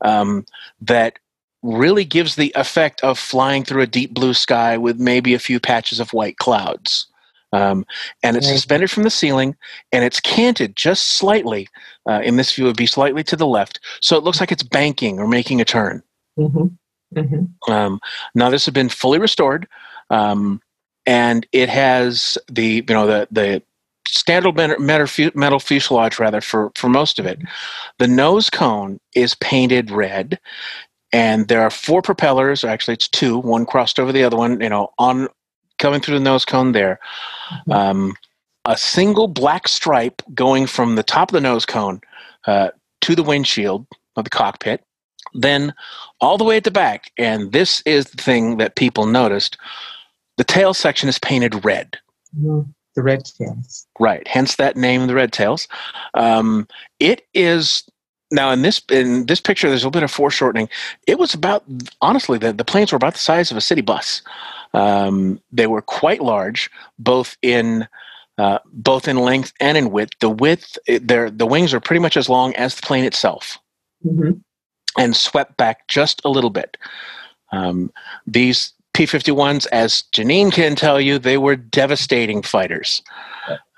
[0.00, 0.46] um,
[0.80, 1.18] that
[1.62, 5.58] really gives the effect of flying through a deep blue sky with maybe a few
[5.58, 7.06] patches of white clouds.
[7.52, 7.86] Um,
[8.22, 9.56] and it's suspended from the ceiling
[9.92, 11.68] and it's canted just slightly.
[12.08, 13.80] Uh, in this view, it would be slightly to the left.
[14.00, 16.02] So it looks like it's banking or making a turn.
[16.36, 16.66] hmm
[17.14, 18.00] hmm Um,
[18.34, 19.66] now this has been fully restored,
[20.10, 20.60] um,
[21.06, 23.62] and it has the you know the the
[24.06, 27.38] standard metal, metal, metal fuselage rather for for most of it.
[27.98, 30.38] The nose cone is painted red,
[31.12, 32.64] and there are four propellers.
[32.64, 33.38] Or actually, it's two.
[33.38, 34.60] One crossed over the other one.
[34.60, 35.28] You know, on
[35.78, 36.98] coming through the nose cone there.
[37.68, 37.74] Mhm.
[37.74, 38.14] Um,
[38.64, 42.00] a single black stripe going from the top of the nose cone
[42.46, 42.68] uh,
[43.00, 43.86] to the windshield
[44.16, 44.84] of the cockpit,
[45.34, 45.72] then
[46.20, 47.10] all the way at the back.
[47.16, 49.56] And this is the thing that people noticed:
[50.36, 51.98] the tail section is painted red.
[52.38, 52.62] hmm
[52.94, 53.86] The red tails.
[53.98, 55.68] Right, hence that name, the red tails.
[56.14, 56.66] Um,
[56.98, 57.84] it is
[58.30, 59.68] now in this in this picture.
[59.68, 60.68] There's a little bit of foreshortening.
[61.06, 61.64] It was about
[62.00, 64.22] honestly the, the planes were about the size of a city bus.
[64.74, 67.88] Um, they were quite large, both in
[68.38, 70.12] uh, both in length and in width.
[70.20, 73.58] The width, their the wings are pretty much as long as the plane itself
[74.02, 74.32] hmm
[74.98, 76.76] and swept back just a little bit.
[77.52, 77.92] Um,
[78.26, 83.00] these P-51s, as Janine can tell you, they were devastating fighters.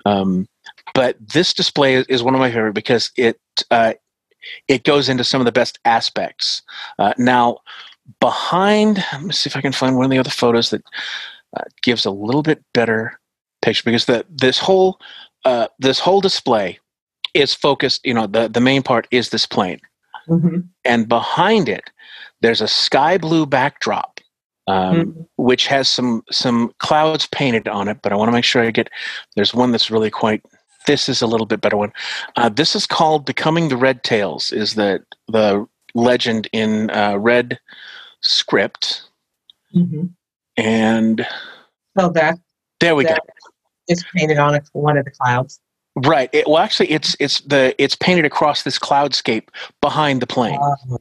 [0.05, 0.47] Um,
[0.95, 3.93] but this display is, is one of my favorite because it uh,
[4.67, 6.63] it goes into some of the best aspects.
[6.97, 7.59] Uh, now,
[8.19, 10.83] behind, let me see if I can find one of the other photos that
[11.57, 13.19] uh, gives a little bit better
[13.61, 14.99] picture because the this whole
[15.45, 16.79] uh, this whole display
[17.33, 18.05] is focused.
[18.05, 19.79] You know, the the main part is this plane
[20.27, 21.89] hmm and behind it
[22.41, 24.19] there's a sky blue backdrop
[24.67, 25.27] um, Mhm.
[25.37, 28.71] which has some some clouds painted on it but i want to make sure i
[28.71, 28.89] get
[29.35, 30.41] there's one that's really quite
[30.87, 31.91] this is a little bit better one
[32.35, 37.59] uh, this is called becoming the red tails is the the legend in uh, red
[38.21, 39.03] script.
[39.73, 40.05] Hmm
[40.57, 41.25] and
[41.97, 42.37] So that
[42.79, 43.15] there we go.
[43.87, 45.59] It's painted on one of the clouds.
[45.95, 46.29] right.
[46.33, 49.49] It, well actually it's it's the it's painted across this cloudscape
[49.81, 50.59] behind the plane.
[50.61, 50.97] Oh,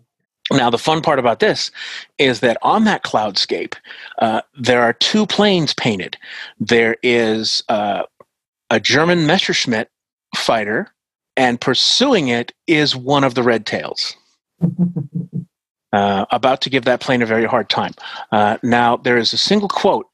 [0.53, 1.70] Now, the fun part about this
[2.18, 3.74] is that on that cloudscape,
[4.18, 6.16] uh, there are two planes painted.
[6.59, 8.03] There is uh,
[8.68, 9.90] a German Messerschmitt
[10.35, 10.88] fighter,
[11.37, 14.16] and pursuing it is one of the Red Tails,
[15.92, 17.92] uh, about to give that plane a very hard time.
[18.33, 20.07] Uh, now, there is a single quote.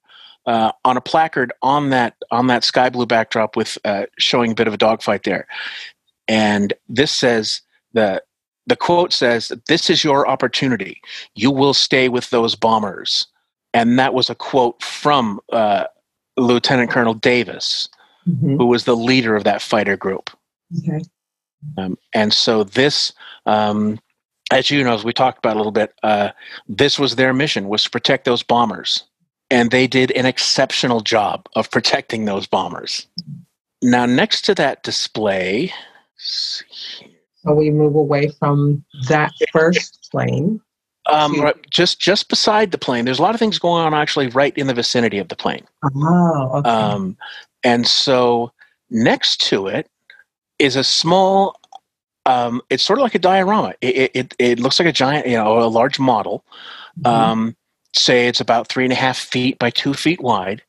[0.46, 4.54] Uh, on a placard on that on that sky blue backdrop with uh, showing a
[4.54, 5.44] bit of a dogfight there,
[6.28, 8.22] and this says the
[8.66, 11.00] the quote says, This is your opportunity.
[11.34, 13.26] You will stay with those bombers.
[13.72, 15.84] And that was a quote from uh,
[16.36, 17.88] Lieutenant Colonel Davis,
[18.28, 18.58] Mhm.
[18.58, 20.30] who was the leader of that fighter group.
[20.78, 21.00] Okay.
[21.78, 23.12] Um, and so, this,
[23.46, 24.00] um,
[24.50, 26.30] as you know, as we talked about a little bit, uh,
[26.68, 29.04] this was their mission, was to protect those bombers.
[29.50, 33.06] And they did an exceptional job of protecting those bombers.
[33.82, 35.72] Now, next to that display,
[36.14, 37.16] let's see here.
[37.42, 40.60] So we move away from that first plane.
[41.08, 44.26] Um, right, just just beside the plane, there's a lot of things going on actually
[44.28, 45.64] right in the vicinity of the plane.
[45.84, 46.68] Oh, okay.
[46.68, 47.16] Um,
[47.62, 48.52] and so
[48.90, 49.88] next to it
[50.58, 51.60] is a small.
[52.26, 53.74] Um, it's sort of like a diorama.
[53.80, 56.44] It, it, it, looks like a giant, you know, a large model.
[57.00, 57.06] Mhm.
[57.08, 57.56] Um,
[57.94, 60.62] say it's about three and a half feet by two feet wide,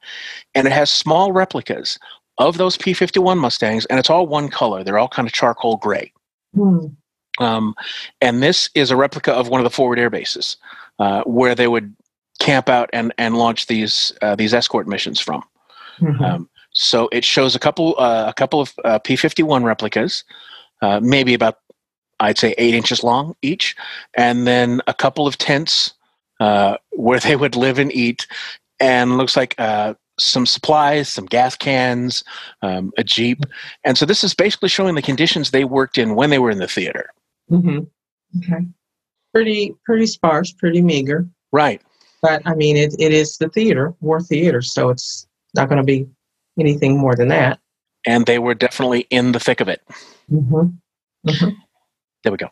[0.55, 1.99] and it has small replicas
[2.37, 4.83] of those P51 Mustangs, and it's all one color.
[4.83, 6.11] They're all kind of charcoal gray.
[6.55, 6.87] Hmm.
[7.39, 7.75] Um,
[8.21, 10.57] and this is a replica of one of the forward air bases
[10.99, 11.95] uh, where they would
[12.39, 15.43] camp out and, and launch these uh, these escort missions from.
[15.99, 16.21] Mhm.
[16.21, 20.23] Um, so it shows a couple uh, a couple of uh, P fifty one replicas,
[20.81, 21.59] uh, maybe about
[22.19, 23.75] I'd say eight inches long each,
[24.15, 25.93] and then a couple of tents
[26.39, 28.27] uh, where they would live and eat,
[28.79, 32.23] and looks like uh, some supplies, some gas cans,
[32.61, 33.45] um, a jeep,
[33.83, 36.59] and so this is basically showing the conditions they worked in when they were in
[36.59, 37.09] the theater.
[37.51, 37.87] Mhm.
[38.37, 38.65] Okay.
[39.33, 41.27] Pretty, pretty sparse, pretty meager.
[41.51, 41.81] Right.
[42.21, 45.83] But I mean, it, it is the theater, war theater, so it's not going to
[45.83, 46.07] be
[46.59, 47.59] anything more than that.
[48.05, 49.81] And they were definitely in the thick of it.
[50.31, 51.49] Mm-hmm.
[52.23, 52.49] There we go.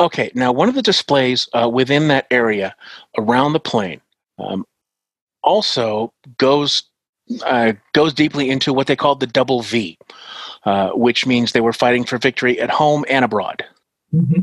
[0.00, 2.74] Okay, now one of the displays uh, within that area
[3.18, 4.00] around the plane
[4.38, 4.64] um,
[5.42, 6.84] also goes
[7.44, 9.98] uh, goes deeply into what they called the double V,
[10.64, 13.64] uh, which means they were fighting for victory at home and abroad.
[14.14, 14.42] Mm-hmm.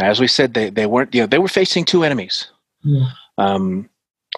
[0.00, 2.50] As we said, they, they weren't you know they were facing two enemies.
[2.82, 3.10] Yeah.
[3.38, 3.90] Um,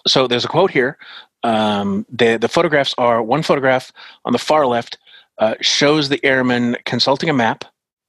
[0.07, 0.99] so there's a quote here.
[1.43, 3.93] Um, the the photographs are one photograph
[4.25, 4.99] on the far left
[5.39, 7.65] uh, shows the airmen consulting a map.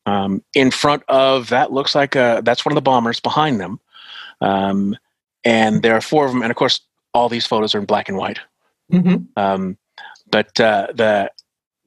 [0.05, 3.79] Um, in front of that looks like a, that's one of the bombers behind them.
[4.39, 4.95] Um,
[5.43, 6.41] and there are four of them.
[6.41, 6.79] And of course,
[7.13, 8.39] all these photos are in black and white.
[8.91, 9.27] Mhm.
[9.35, 9.77] Um,
[10.29, 11.31] but uh, the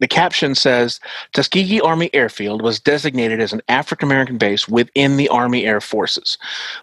[0.00, 0.98] the caption says
[1.34, 6.38] Tuskegee Army Airfield was designated as an African American base within the Army Air Forces.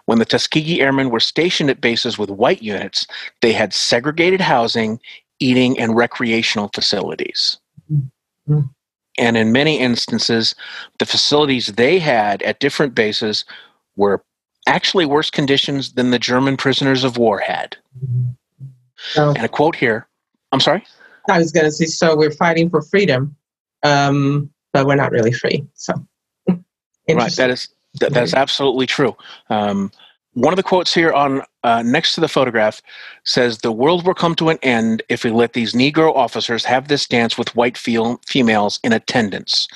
[0.06, 3.06] When the Tuskegee Airmen were stationed at bases with white units,
[3.42, 5.00] they had segregated housing,
[5.40, 7.58] eating, and recreational facilities.
[8.48, 8.70] Mhm.
[9.18, 10.54] And in many instances,
[10.98, 13.44] the facilities they had at different bases
[13.96, 14.22] were
[14.66, 17.76] actually worse conditions than the German prisoners of war had.
[18.96, 20.06] So And a quote here
[20.52, 20.84] I'm sorry?
[21.28, 23.36] I was going to say, so we're fighting for freedom,
[23.82, 25.66] um, but we're not really free.
[25.74, 25.92] So,
[27.08, 27.32] Right.
[27.36, 27.68] That is
[28.00, 29.16] that, that's absolutely true.
[29.50, 29.90] Um,
[30.38, 32.80] one of the quotes here on uh, next to the photograph
[33.24, 36.86] says, "The world will come to an end if we let these Negro officers have
[36.86, 39.66] this dance with white females in attendance."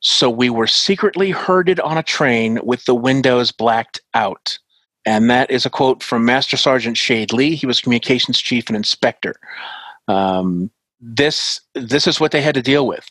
[0.00, 4.58] So we were secretly herded on a train with the windows blacked out.
[5.04, 7.54] And that is a quote from Master Sergeant Shade Lee.
[7.54, 9.36] He was communications chief and inspector.
[10.08, 13.08] Um, this this is what they had to deal with.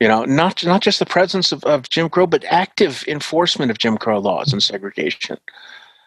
[0.00, 3.78] You know, not not just the presence of, of Jim Crow, but active enforcement of
[3.78, 5.38] Jim Crow laws and segregation.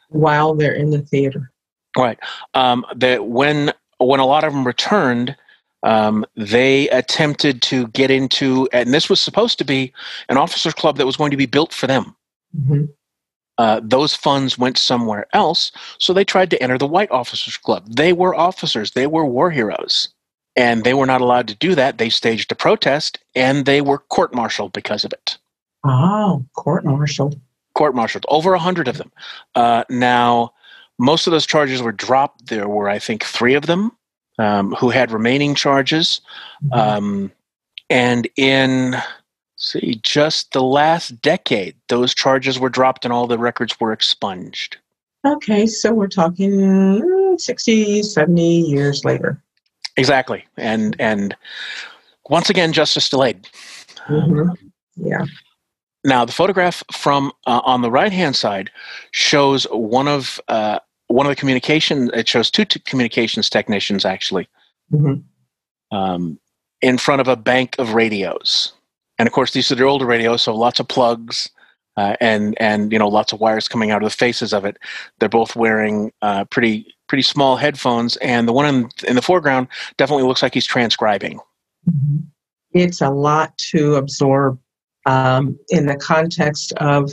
[0.10, 1.52] While they're in the theater.
[1.98, 2.20] Right.
[2.54, 5.36] Um, that when when a lot of them returned,
[5.84, 9.94] um, they attempted to get into, and this was supposed to be
[10.30, 12.16] an officers club that was going to be built for them.
[12.60, 12.90] Mhm.
[13.58, 17.86] Uh, those funds went somewhere else, so they tried to enter the White Officers Club.
[17.88, 20.10] They were officers, they were war heroes,
[20.58, 21.98] and they were not allowed to do that.
[21.98, 25.38] They staged a protest, and they were court-martialed because of it.
[25.86, 27.40] Oh, court martialed.
[27.76, 29.12] Court-martialed, over a hundred of them.
[29.54, 30.54] Uh, now,
[30.98, 32.48] most of those charges were dropped.
[32.48, 33.92] There were, I think, three of them
[34.40, 36.22] um, who had remaining charges,
[36.72, 37.32] um,
[37.90, 38.96] and in
[39.58, 44.78] see just the last decade, those charges were dropped and all the records were expunged.
[45.26, 49.42] Okay, so we're talking mm, 60, 70 years later.
[49.98, 51.36] Exactly, and and
[52.30, 53.48] once again, justice delayed.
[54.08, 54.56] Mhm.
[54.98, 55.26] Yeah.
[56.06, 58.70] Now, the photograph from uh, on the right hand side
[59.12, 62.12] shows one of uh, one of the communication.
[62.14, 64.48] It shows two t- communications technicians actually
[64.94, 65.24] Mhm.
[65.92, 66.40] um,
[66.82, 68.72] in front of a bank of radios,
[69.18, 71.50] and of course, these are the older radios, so lots of plugs.
[71.98, 74.78] Uh, and and you know lots of wires coming out of the faces of it.
[75.20, 79.70] They're both wearing uh, pretty pretty small headphones, and the one in, in the foreground
[79.98, 81.40] definitely looks like he's transcribing.
[81.90, 82.26] Mhm.
[82.74, 84.60] It's a lot to absorb
[85.06, 87.12] um, in the context of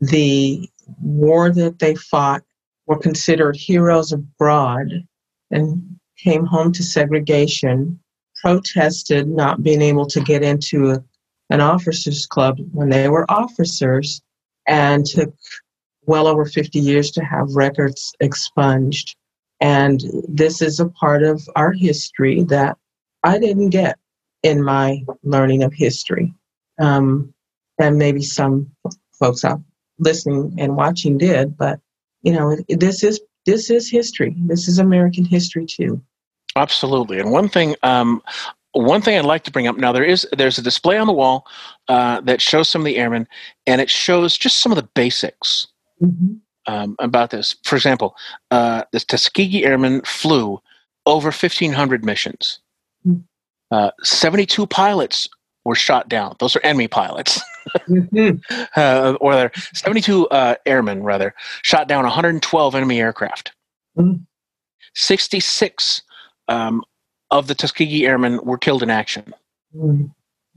[0.00, 0.68] the
[1.00, 2.42] war that they fought,
[2.86, 4.88] were considered heroes abroad,
[5.50, 5.82] and
[6.18, 7.98] came home to segregation,
[8.42, 11.04] protested not being able to get into a,
[11.50, 14.20] an officers' club when they were officers,
[14.66, 15.34] and took
[16.06, 19.16] well over 50 years to have records expunged.
[19.60, 22.76] And this is a part of our history that
[23.22, 23.98] I didn't get
[24.42, 26.34] in my learning of history.
[26.78, 27.33] Um,
[27.78, 28.70] and maybe some
[29.18, 29.60] folks out
[29.98, 31.80] listening and watching did, but
[32.22, 34.34] you know, this is this is history.
[34.46, 36.02] This is American history too.
[36.56, 37.18] Absolutely.
[37.20, 38.22] And one thing, um,
[38.72, 41.12] one thing I'd like to bring up now, there is there's a display on the
[41.12, 41.46] wall
[41.88, 43.28] uh, that shows some of the airmen,
[43.66, 45.68] and it shows just some of the basics
[46.66, 47.56] um, about this.
[47.64, 48.16] For example,
[48.50, 50.60] uh, the Tuskegee Airmen flew
[51.06, 52.60] over 1,500 missions.
[53.04, 53.16] Hmm.
[53.70, 55.28] Uh, 72 pilots
[55.64, 56.36] were shot down.
[56.40, 57.40] Those are enemy pilots.
[57.88, 58.42] Mhm.
[58.76, 63.52] uh, or they're 72 uh, airmen rather shot down 112 enemy aircraft.
[63.98, 64.26] Mm.
[64.94, 66.02] 66
[66.48, 66.82] um,
[67.30, 69.34] of the Tuskegee airmen were killed in action.
[69.76, 70.12] Mm.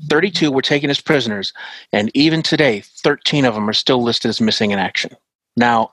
[0.10, 1.54] 32 were taken as prisoners,
[1.94, 5.12] and even today, 13 of them are still listed as missing in action.
[5.56, 5.92] Now,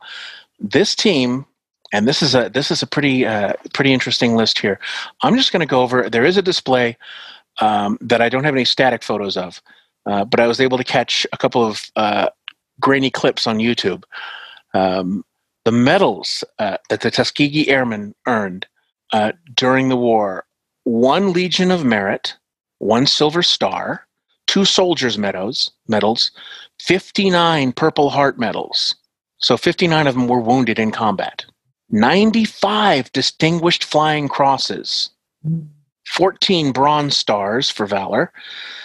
[0.60, 1.46] this team,
[1.92, 4.78] and this is a this is a pretty uh, pretty interesting list here.
[5.22, 6.10] I'm just going to go over.
[6.10, 6.96] There is a display
[7.60, 9.62] um, that I don't have any static photos of,
[10.06, 12.28] uh, but I was able to catch a couple of uh,
[12.80, 14.04] grainy clips on YouTube.
[14.74, 15.24] Um,
[15.64, 18.66] the medals uh, that the Tuskegee Airmen earned
[19.12, 20.44] uh, during the war:
[20.84, 22.36] one Legion of Merit,
[22.78, 24.06] one Silver Star,
[24.46, 26.30] two Soldiers Medals, medals,
[26.80, 28.94] 59 Purple Heart medals.
[29.38, 31.44] So 59 of them were wounded in combat.
[31.90, 35.10] 95 Distinguished Flying Crosses,
[36.06, 38.32] 14 Bronze Stars for valor,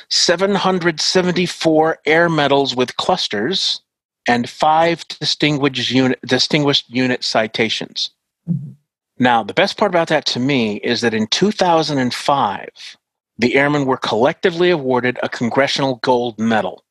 [0.09, 3.81] 774 Air Medals with clusters,
[4.27, 8.11] and five distinguished unit, distinguished unit citations.
[8.49, 8.75] Mhm.
[9.17, 12.97] Now, the best part about that to me is that in 2005,
[13.37, 16.83] the airmen were collectively awarded a Congressional Gold Medal.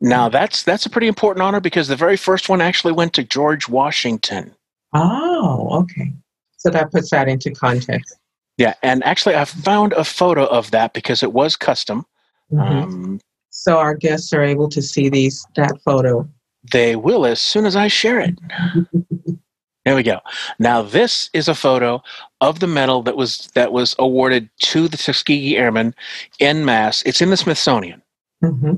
[0.00, 3.24] Now that's that's a pretty important honor because the very first one actually went to
[3.24, 4.54] George Washington.
[4.92, 6.12] Oh, okay.
[6.58, 8.16] So that puts that into context.
[8.58, 12.06] Yeah, and actually I found a photo of that because it was custom.
[12.52, 12.82] Mhm.
[12.82, 16.28] Um, so our guests are able to see these that photo.
[16.72, 18.34] they will as soon as I share it.
[19.84, 20.18] There we go.
[20.58, 22.02] Now this is a photo
[22.40, 25.94] of the medal that was that was awarded to the Tuskegee Airmen
[26.40, 27.04] in mass.
[27.04, 28.02] It's in the Smithsonian.
[28.42, 28.72] hmm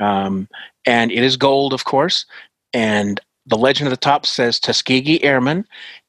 [0.00, 0.46] Um,
[0.84, 2.26] and it is gold, of course.
[2.74, 5.64] And the legend at the top says Tuskegee Airmen,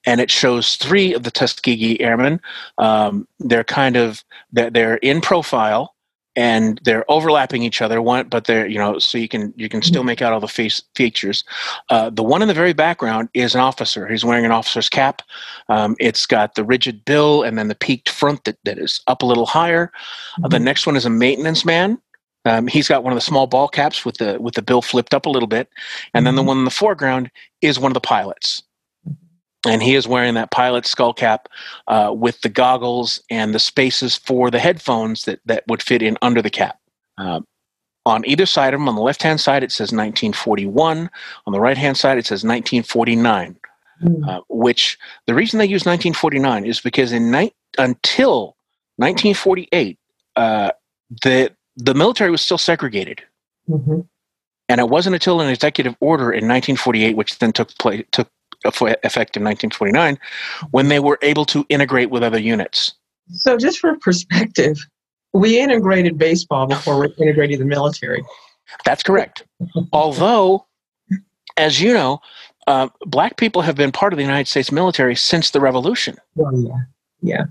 [0.06, 2.40] and it shows three of the Tuskegee Airmen.
[2.78, 5.94] Um, they're kind of they're, they're in profile,
[6.36, 8.02] and they're overlapping each other.
[8.02, 10.48] One, but they're you know so you can you can still make out all the
[10.48, 11.44] face features.
[11.90, 14.08] Uh, the one in the very background is an officer.
[14.08, 15.22] He's wearing an officer's cap.
[15.70, 19.22] Um, it's got the rigid bill and then the peaked front that, that is up
[19.22, 19.92] a little higher.
[20.44, 22.00] Uh, the next one is a maintenance man.
[22.48, 25.14] Um, he's got one of the small ball caps with the with the bill flipped
[25.16, 25.70] up a little bit,
[26.14, 26.48] and then the Mhm.
[26.48, 27.32] one in the foreground
[27.62, 28.62] is one of the pilots,
[29.66, 31.50] and he is wearing that pilot skull cap
[31.88, 36.18] uh, with the goggles and the spaces for the headphones that that would fit in
[36.22, 36.80] under the cap.
[37.18, 37.46] Um,
[38.06, 41.10] on either side of him, on the left hand side, it says 1941.
[41.48, 43.58] On the right hand side, it says 1949.
[44.04, 44.28] Mhm.
[44.30, 44.98] Uh, which
[45.28, 48.58] the reason they use 1949 is because in ni- until
[48.98, 49.98] 1948,
[50.36, 50.72] uh,
[51.24, 53.24] the the military was still segregated,
[53.70, 54.08] Mhm.
[54.70, 58.30] and it wasn't until an executive order in 1948, which then took place took
[58.66, 60.18] effe- effect in 1949,
[60.72, 62.94] when they were able to integrate with other units.
[63.32, 64.78] So just for perspective,
[65.34, 68.24] we integrated baseball before we integrated the military.
[68.84, 69.44] That's correct.
[69.92, 70.66] Although,
[71.58, 72.20] as you know,
[72.68, 76.18] uh, black people have been part of the United States military since the Revolution.
[76.40, 76.72] Oh yeah,
[77.22, 77.44] yeah,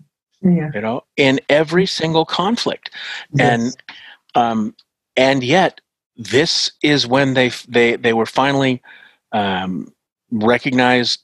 [0.42, 0.70] yeah.
[0.74, 2.90] You know, in every single conflict.
[3.38, 3.76] and
[4.34, 4.74] um,
[5.16, 5.80] and yet
[6.16, 8.82] this is when they they they were finally
[9.32, 9.92] um,
[10.42, 11.20] recognized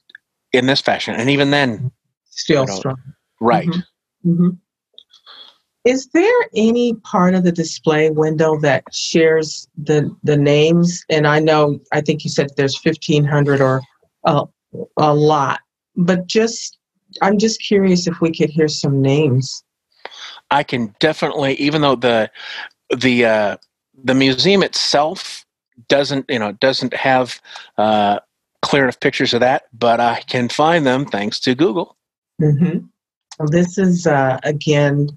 [0.52, 1.90] in this fashion and even then
[2.28, 2.96] still you know, strong.
[3.40, 3.84] right Mhm.
[4.26, 4.58] Mhm.
[5.84, 11.04] Is there any part of the display window that shares the the names?
[11.08, 13.80] And I know, I think you said there's 1,500 or
[14.24, 14.44] a,
[14.98, 15.60] a lot,
[15.96, 16.76] but just
[17.22, 19.64] I'm just curious if we could hear some names.
[20.50, 22.30] i can definitely even though the
[22.96, 23.56] the uh,
[24.04, 25.46] the museum itself
[25.88, 27.40] doesn't you know doesn't have
[27.78, 28.18] uh,
[28.62, 31.96] clear enough pictures of that but i can find them thanks to google
[32.40, 33.46] Mm-hmm.
[33.46, 35.08] This is uh, again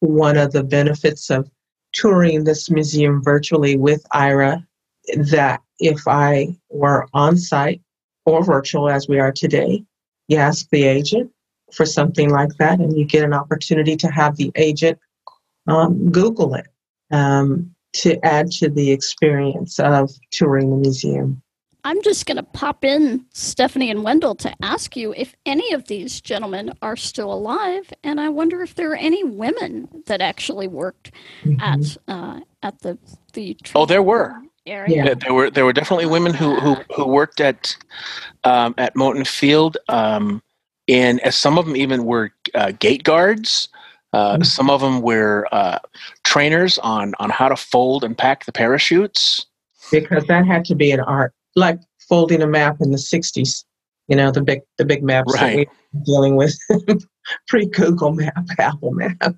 [0.00, 1.50] one of the benefits of
[1.92, 4.64] touring this museum virtually with Aira.
[5.16, 7.80] That if I were on site
[8.26, 9.84] or virtual as we are today,
[10.28, 11.32] you ask the agent
[11.72, 14.98] for something like that, and you get an opportunity to have the agent
[15.66, 16.66] um, Google it
[17.10, 21.42] um, to add to the experience of touring the museum.
[21.88, 25.86] I'm just going to pop in, Stephanie and Wendell, to ask you if any of
[25.88, 30.68] these gentlemen are still alive, and I wonder if there are any women that actually
[30.68, 31.12] worked
[31.44, 31.62] Mhm.
[31.62, 32.98] at uh, at the
[33.32, 33.56] the.
[33.74, 34.34] Oh, there were.
[34.66, 34.96] area.
[34.96, 35.04] Yeah.
[35.04, 37.74] There- there were there were definitely women who who, who worked at
[38.44, 40.42] um, at Moton Field, um,
[40.88, 43.70] and as some of them even were uh, gate guards.
[44.12, 44.44] Uh, Mhm.
[44.44, 45.78] Some of them were uh,
[46.22, 49.46] trainers on on how to fold and pack the parachutes.
[49.90, 53.64] because that had to be an art, like folding a map in the '60s.
[54.08, 56.56] You know, the big the big maps that we were dealing with
[57.48, 59.34] pre Google Map, Apple Map.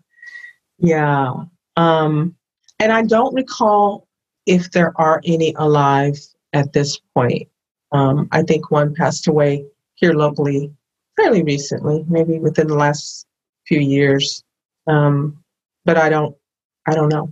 [0.79, 1.33] Yeah,
[1.77, 2.37] um,
[2.79, 4.07] and I don't recall
[4.47, 6.19] if there are any alive
[6.53, 7.49] at this point.
[7.93, 9.65] Um, I think one passed away
[9.97, 10.73] here locally
[11.17, 13.27] fairly recently, maybe within the last
[13.67, 14.43] few years.
[14.87, 15.43] Um,
[15.85, 16.35] but I don't,
[16.87, 17.31] I don't know.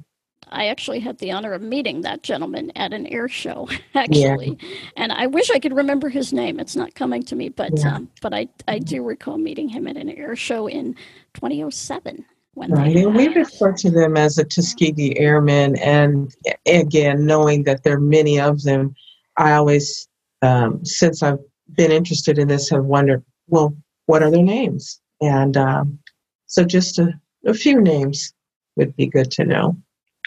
[0.51, 4.59] I actually had the honor of meeting that gentleman at an air show, actually,
[4.97, 6.59] and I wish I could remember his name.
[6.61, 7.97] It's not coming to me, but Yeah.
[7.97, 10.95] um, but I I do recall meeting him at an air show in
[11.35, 12.25] 2007
[12.55, 16.35] when Right, and we refer to them as the Tuskegee Airmen, and
[16.67, 18.95] again, knowing that there are many of them,
[19.37, 20.09] I always,
[20.43, 21.39] um, since I've
[21.77, 23.77] been interested in this, have wondered, well,
[24.07, 25.01] what are their names?
[25.21, 25.99] And um,
[26.47, 27.13] so, just a,
[27.47, 28.33] a few names
[28.77, 29.77] would be good to know.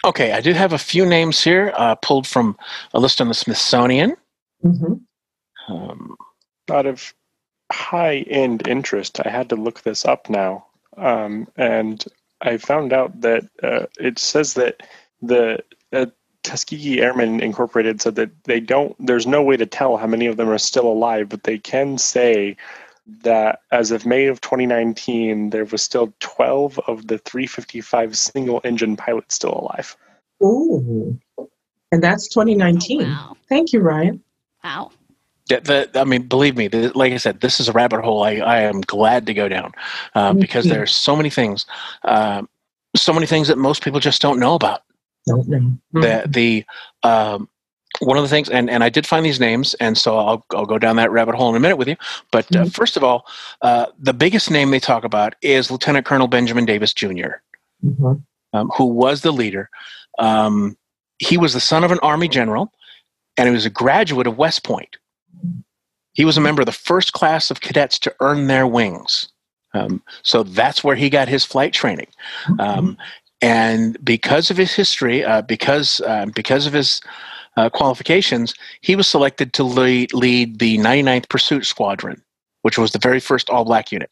[0.04, 2.56] Okay, I do have a few names here uh, pulled from
[2.92, 4.16] a list on the Smithsonian.
[4.60, 4.94] hmm
[5.68, 6.16] Um,
[6.70, 7.14] Out of
[7.70, 10.66] high end interest, I had to look this up now.
[10.96, 12.04] Um, and
[12.40, 14.82] I found out that uh, it says that
[15.22, 16.06] the uh,
[16.42, 20.36] Tuskegee Airmen Incorporated said that they don't, there's no way to tell how many of
[20.36, 22.56] them are still alive, but they can say
[23.06, 28.96] that as of May of 2019, there was still 12 of the 355 single engine
[28.96, 29.96] pilots still alive.
[30.42, 31.18] Ooh.
[31.90, 33.02] And that's 2019.
[33.02, 33.36] Oh, wow.
[33.48, 34.22] Thank you, Ryan.
[34.64, 34.90] Wow.
[35.50, 38.22] Yeah, the, I mean, believe me, the, like I said, this is a rabbit hole
[38.22, 39.72] I, I am glad to go down
[40.14, 41.66] uh, because there are so many things,
[42.04, 42.42] uh,
[42.96, 44.82] so many things that most people just don't know about.
[45.26, 45.78] Don't know.
[45.92, 46.64] The the
[47.08, 47.48] um,
[48.00, 50.66] one of the things, and, and I did find these names, and so I'll I'll
[50.66, 51.96] go down that rabbit hole in a minute with you.
[52.30, 52.74] But uh, Mhm.
[52.74, 53.26] first of all,
[53.60, 57.40] uh, the biggest name they talk about is Lieutenant Colonel Benjamin Davis Jr.,
[57.84, 58.22] Mhm.
[58.52, 59.68] um, who was the leader.
[60.18, 60.76] Um,
[61.18, 62.72] he was the son of an army general,
[63.36, 64.96] and he was a graduate of West Point.
[66.14, 69.28] He was a member of the first class of cadets to earn their wings.
[69.74, 72.08] Um, so that's where he got his flight training.
[72.58, 72.98] Um,
[73.40, 77.00] and because of his history, uh, because uh, because of his
[77.56, 82.22] uh, qualifications, he was selected to lead, lead the 99th Pursuit Squadron,
[82.62, 84.10] which was the very first all black unit.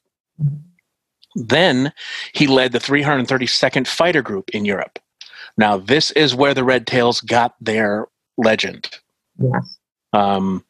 [1.35, 1.93] Then
[2.33, 4.99] he led the 332nd Fighter Group in Europe.
[5.57, 8.89] Now, this is where the Red Tails got their legend.
[9.39, 9.79] Yes.
[10.13, 10.65] Um,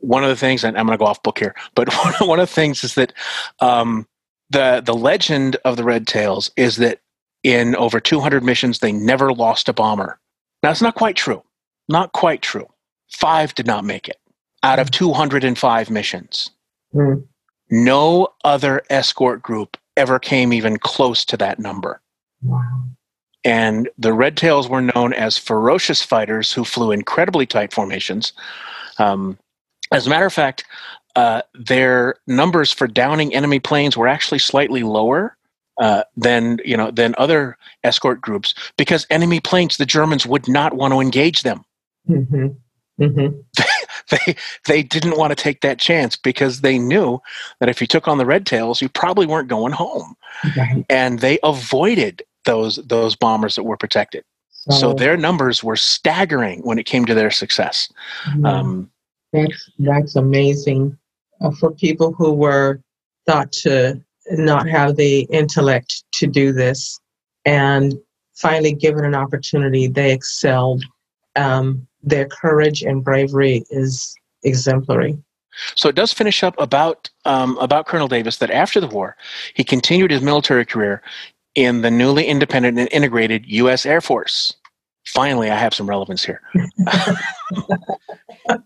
[0.00, 2.48] one of the things, and I'm going to go off book here, but one, of
[2.48, 3.12] the things is that
[3.60, 4.06] um,
[4.50, 7.00] the the legend of the Red Tails is that
[7.42, 10.18] in over 200 missions they never lost a bomber.
[10.62, 11.42] Now it's not quite true.
[11.88, 12.68] Not quite true.
[13.10, 14.18] Five did not make it
[14.62, 16.50] out of 205 missions.
[16.94, 17.24] Mm.
[17.70, 22.00] No other escort group ever came even close to that number.
[22.42, 22.82] Wow.
[23.44, 28.32] And the Red Tails were known as ferocious fighters who flew incredibly tight formations.
[28.98, 29.38] Um,
[29.90, 30.64] as a matter of fact,
[31.16, 35.36] uh, their numbers for downing enemy planes were actually slightly lower
[35.80, 40.74] uh, than you know than other escort groups because enemy planes, the Germans would not
[40.74, 41.64] want to engage them.
[42.06, 42.46] Hmm
[42.98, 43.26] hmm
[44.10, 44.36] They
[44.66, 47.20] they didn't want to take that chance because they knew
[47.60, 50.16] that if you took on the Red Tails, you probably weren't going home,
[50.56, 50.84] Right.
[50.90, 54.24] and they avoided those those bombers that were protected.
[54.70, 57.92] So their numbers were staggering when it came to their success.
[58.44, 58.90] Um,
[59.32, 60.96] That's that's amazing
[61.40, 62.80] uh, for people who were
[63.26, 64.00] thought to
[64.30, 67.00] not have the intellect to do this,
[67.44, 67.94] and
[68.34, 70.84] finally given an opportunity, they excelled.
[71.34, 75.16] Um, their courage and bravery is exemplary.
[75.74, 79.16] so it does finish up about um, about Colonel Davis that after the war,
[79.54, 81.02] he continued his military career
[81.54, 83.84] in the newly independent and integrated U.S.
[83.86, 84.54] Air Force.
[85.04, 86.40] Finally, I have some relevance here.
[88.48, 88.58] A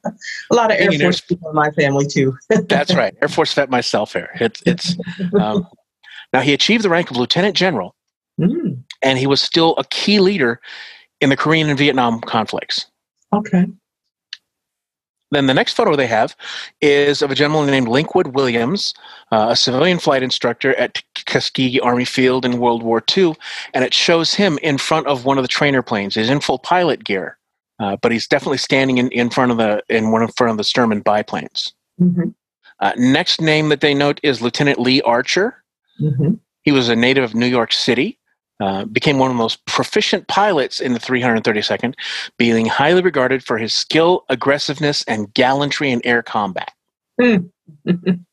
[0.54, 2.36] lot of Air Force people in my family too.
[2.68, 4.30] That's right, Air Force vet myself here.
[4.40, 4.96] It's it's
[5.38, 5.66] um,
[6.32, 7.94] now he achieved the rank of lieutenant general,
[8.40, 10.60] Mm, and he was still a key leader
[11.20, 12.86] in the Korean and Vietnam conflicts.
[13.36, 13.66] Okay.
[15.32, 16.36] Then the next photo they have
[16.80, 18.94] is of a gentleman named Linkwood Williams,
[19.32, 23.34] uh, a civilian flight instructor at Tuskegee Army Field in World War II,
[23.74, 26.14] and it shows him in front of one of the trainer planes.
[26.14, 27.38] He's in full pilot gear,
[27.80, 30.58] uh, but he's definitely standing in, in front of the in one in front of
[30.58, 31.72] the Stearman biplanes.
[31.98, 32.30] hmm
[32.78, 35.64] Uh, next name that they note is Lieutenant Lee Archer.
[35.98, 38.18] hmm He was a native of New York City.
[38.58, 41.94] Uh, became one of the most proficient pilots in the 332nd,
[42.38, 46.72] being highly regarded for his skill, aggressiveness, and gallantry in air combat.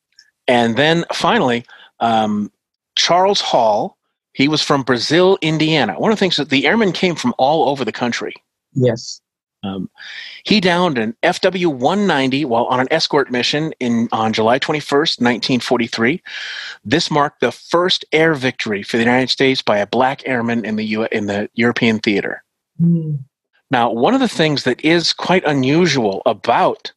[0.48, 1.66] And then finally,
[2.00, 2.52] um,
[2.96, 3.98] Charles Hall.
[4.34, 6.00] He was from Brazil, Indiana.
[6.00, 8.34] One of the things that the airmen came from all over the country.
[8.74, 9.22] Yes.
[9.64, 9.90] Um,
[10.44, 16.22] he downed an FW 190 while on an escort mission in on July 21st, 1943.
[16.84, 20.76] This marked the first air victory for the United States by a black airman in
[20.76, 22.44] the U- in the European theater.
[22.82, 23.20] Mm.
[23.72, 26.92] Now, one of the things that is quite unusual about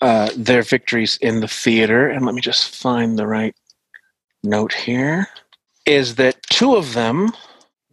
[0.00, 3.54] uh, their victories in the theater, and let me just find the right
[4.42, 5.28] note here,
[5.86, 7.30] is that two of them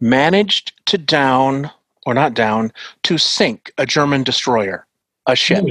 [0.00, 1.70] managed to down,
[2.08, 4.86] or not down, to sink a German destroyer,
[5.26, 5.62] a ship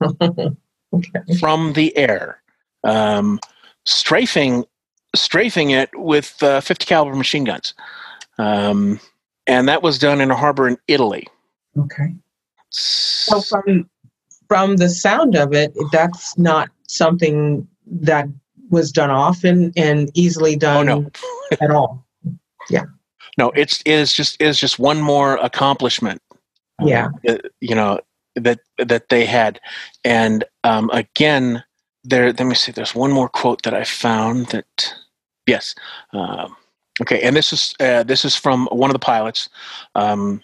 [0.02, 1.20] okay.
[1.40, 2.40] from the air,
[2.84, 3.40] um,
[3.84, 4.64] strafing
[5.16, 7.74] strafing it with uh, 50 caliber machine guns,
[8.38, 9.00] um,
[9.48, 11.26] and that was done in a harbor in Italy.
[11.76, 12.14] Okay.
[12.70, 13.90] So from
[14.46, 18.28] from the sound of it, that's not something that
[18.70, 21.10] was done often and easily done Oh no,
[21.60, 22.06] at all.
[23.38, 23.50] No!
[23.50, 26.20] It's it is just it is just one more accomplishment.
[26.80, 27.08] uh, Yeah.
[27.24, 28.00] that, you know
[28.36, 29.60] that that they had,
[30.04, 31.62] and um, again,
[32.04, 32.26] there.
[32.32, 32.72] Let me see.
[32.72, 34.94] There's one more quote that I found that.
[35.46, 35.74] Yes.
[36.12, 36.56] Um,
[37.02, 39.48] okay, and this is uh, this is from one of the pilots.
[39.94, 40.42] Um,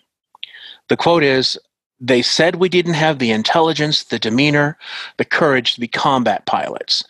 [0.89, 1.59] the quote is
[2.01, 4.77] they said we didn't have the intelligence, the demeanor,
[5.19, 7.05] the courage to be combat pilots.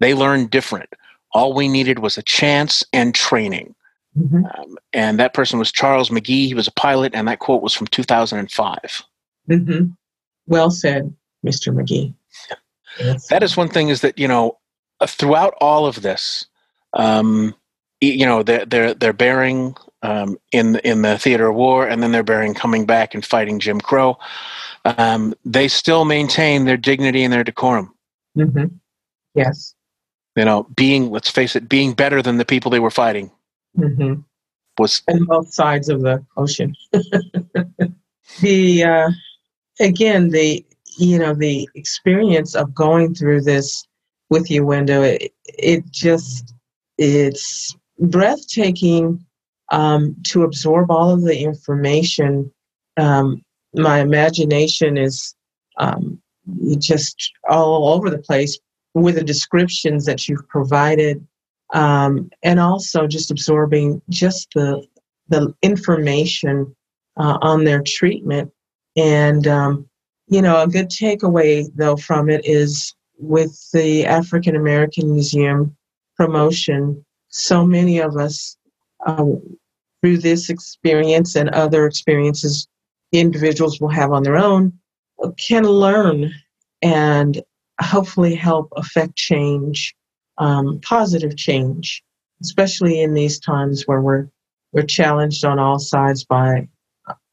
[0.00, 0.88] They learned different.
[1.32, 3.74] All we needed was a chance and training.
[4.16, 4.58] Mhm.
[4.58, 6.46] Um, and that person was Charles McGee.
[6.46, 9.02] He was a pilot, and that quote was from 2005.
[9.50, 9.96] Mhm.
[10.46, 11.14] Well said,
[11.44, 11.74] Mr.
[11.74, 12.14] McGee.
[12.98, 13.28] Yes.
[13.28, 14.58] That is one thing is that, you know,
[15.00, 16.46] uh, throughout all of this,
[16.94, 17.54] um,
[18.00, 22.12] you know, they're, they're, they're bearing um, in, in the theater of war, and then
[22.12, 24.18] they're bearing coming back and fighting Jim Crow.
[24.84, 27.92] Um, they still maintain their dignity and their decorum.
[28.36, 28.78] Mhm.
[29.34, 29.74] Yes.
[30.36, 33.30] You know, being, let's face it, being better than the people they were fighting
[33.76, 34.14] hmm
[34.78, 36.74] was And both sides of the ocean.
[38.40, 39.10] the uh,
[39.80, 40.64] again, the
[40.98, 43.86] you know the experience of going through this
[44.30, 45.02] with you, Wendell.
[45.02, 46.54] It, it just
[46.98, 49.24] it's breathtaking
[49.72, 52.52] um, to absorb all of the information.
[52.96, 53.42] Um,
[53.74, 55.34] my imagination is
[55.78, 56.20] um,
[56.78, 58.58] just all over the place
[58.94, 61.26] with the descriptions that you've provided,
[61.72, 64.86] um, and also just absorbing just the
[65.28, 66.74] the information
[67.16, 68.52] uh, on their treatment.
[68.96, 69.88] And um,
[70.28, 75.76] you know, a good takeaway though from it is with the African American Museum
[76.16, 77.04] promotion.
[77.28, 78.56] So many of us,
[79.06, 79.24] uh,
[80.00, 82.66] through this experience and other experiences
[83.12, 84.72] individuals will have on their own,
[85.38, 86.32] can learn
[86.82, 87.42] and
[87.80, 89.94] hopefully help affect change,
[90.38, 92.02] um, positive change,
[92.42, 94.28] especially in these times where we're
[94.72, 96.68] we're challenged on all sides by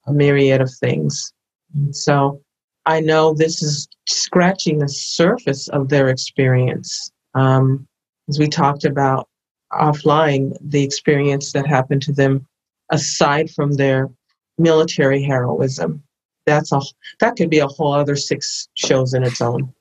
[0.08, 1.34] a myriad of things.
[1.74, 2.41] And so
[2.86, 7.12] I know this is scratching the surface of their experience.
[7.34, 7.88] Um,
[8.30, 9.28] as we talked about
[9.72, 12.47] offline, the experience that happened to them
[12.91, 14.10] aside from their
[14.58, 16.04] military heroism.
[16.45, 16.82] That's a
[17.20, 19.74] that could be a whole other six shows in its own.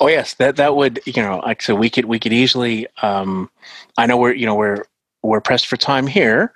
[0.00, 2.86] Oh yes, that that would you know like so we could we could easily.
[3.02, 3.50] Um,
[3.96, 4.84] I know we're you know we're
[5.22, 6.52] we're pressed for time here,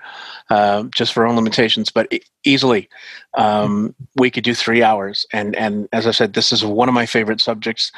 [0.50, 2.12] uh, just for our own limitations, but
[2.44, 2.88] easily
[3.36, 5.26] um, we could do three hours.
[5.32, 7.90] And and as I said, this is one of my favorite subjects,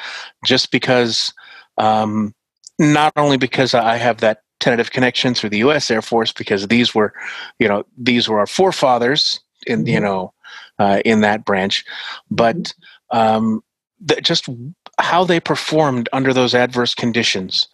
[0.45, 1.33] just because
[1.77, 2.33] um,
[2.79, 5.91] not only because I have that tentative connection through the U.S.
[5.91, 7.13] Air Force, because these were
[7.59, 10.03] you know these were our forefathers in you Mhm.
[10.03, 10.33] know
[10.79, 11.85] uh, in that branch,
[12.31, 12.73] but
[13.11, 13.61] um,
[13.99, 14.49] the, just
[14.99, 17.67] how they performed under those adverse conditions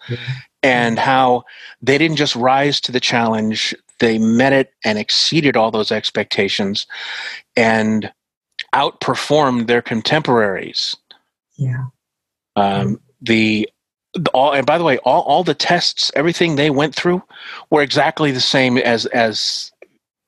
[0.63, 1.43] and how
[1.81, 6.87] they didn't just rise to the challenge they met it and exceeded all those expectations
[7.55, 8.11] and
[8.73, 10.95] outperformed their contemporaries.
[11.57, 11.85] Yeah.
[12.55, 13.69] um, the,
[14.13, 17.21] the all and by the way all, all the tests everything they went through
[17.69, 19.71] were exactly the same as as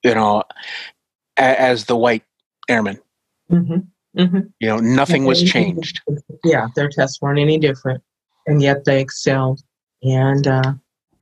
[0.04, 0.44] you know
[1.38, 2.24] a, as the white
[2.70, 3.00] airmen.
[3.50, 3.80] Hmm
[4.18, 6.02] hmm you know nothing was changed
[6.44, 8.04] Yeah, their tests weren't any different,
[8.48, 9.62] and yet they excelled.
[10.04, 10.74] And uh,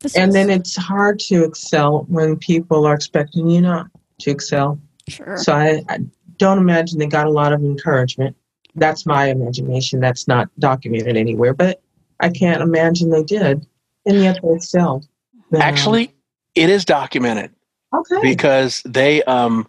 [0.01, 3.87] This and is- then it's hard to excel when people are expecting you not
[4.21, 4.79] to excel.
[5.07, 5.37] sure.
[5.37, 5.99] So I, I
[6.37, 8.35] don't imagine they got a lot of encouragement.
[8.75, 9.99] That's my imagination.
[9.99, 11.81] That's not documented anywhere, but
[12.19, 13.65] I can't imagine they did,
[14.05, 15.07] and yet they excelled.
[15.53, 16.13] Um, actually
[16.55, 17.51] it is documented
[17.93, 18.21] okay.
[18.21, 19.67] because they um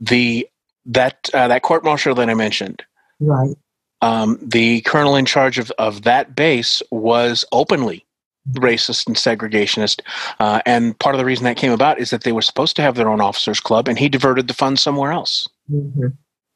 [0.00, 0.48] the
[0.86, 2.82] that uh, that court martial that I mentioned
[3.20, 3.56] Right.
[4.02, 8.04] um, the colonel in charge of, of that base was openly
[8.52, 10.00] racist and segregationist
[10.40, 12.82] uh, and part of the reason that came about is that they were supposed to
[12.82, 16.08] have their own officers club and he diverted the funds somewhere else hmm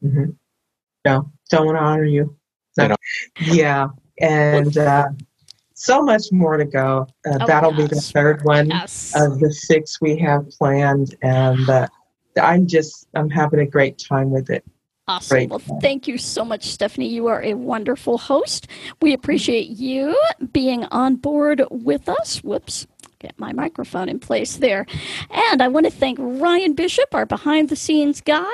[0.03, 0.25] hmm
[1.05, 2.37] No, don't want to honor you.
[2.73, 2.95] So,
[3.41, 3.89] Yeah,
[4.21, 5.09] and uh,
[5.75, 7.07] so much more to go.
[7.27, 9.13] Uh, Oh, that'll be the third one Yes.
[9.17, 11.87] of the six we have planned, and uh,
[12.39, 14.65] I'm just I'm having a great time with it.
[15.07, 15.35] Awesome.
[15.35, 15.49] Great.
[15.49, 17.09] Well, thank you so much, Stephanie.
[17.09, 18.67] You are a wonderful host.
[19.01, 20.15] We appreciate you
[20.53, 22.45] being on board with us.
[22.45, 22.87] Whoops.
[23.19, 24.87] Get my microphone in place there.
[25.31, 28.45] And I want to thank Ryan Bishop, our behind the scenes guy.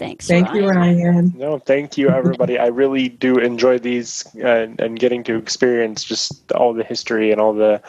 [0.00, 0.26] Thanks.
[0.26, 0.62] Thank Ryan.
[0.62, 1.34] you, Ryan.
[1.36, 2.58] No, thank you, everybody.
[2.58, 7.40] I really do enjoy these uh, and getting to experience just all the history and
[7.40, 7.82] all the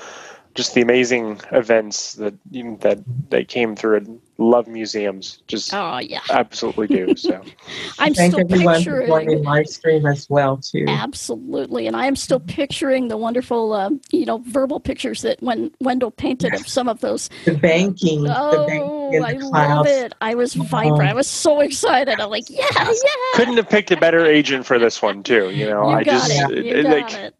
[0.53, 4.07] just the amazing events that you that that came through it.
[4.41, 6.19] Love museums, just Oh, yeah.
[6.31, 7.15] absolutely do.
[7.15, 7.41] So
[7.99, 9.07] I'm Thank still everyone for picturing.
[9.07, 10.85] joining live stream as well too.
[10.87, 15.71] Absolutely, and I am still picturing the wonderful, uh, you know, verbal pictures that when
[15.79, 17.29] Wendell painted of some of those.
[17.45, 20.13] The banking, the Oh, banking I the love it!
[20.21, 21.01] I was vibrant.
[21.09, 22.19] I was so excited.
[22.19, 22.87] I'm like, yeah, yeah.
[23.35, 25.51] couldn't have picked a better agent for this one too.
[25.51, 26.65] You know, You I got just it.
[26.65, 27.35] You it- got like it.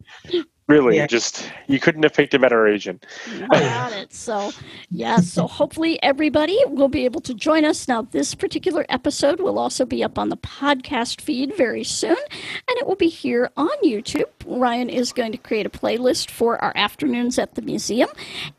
[0.68, 1.07] Really, Yeah.
[1.07, 3.05] just you couldn't have picked a better agent.
[3.49, 4.14] Got it.
[4.14, 4.51] So,
[4.89, 7.88] yeah, so hopefully everybody will be able to join us.
[7.88, 12.78] Now, this particular episode will also be up on the podcast feed very soon, and
[12.78, 14.30] it will be here on YouTube.
[14.46, 18.10] Ryan is going to create a playlist for our afternoons at the museum,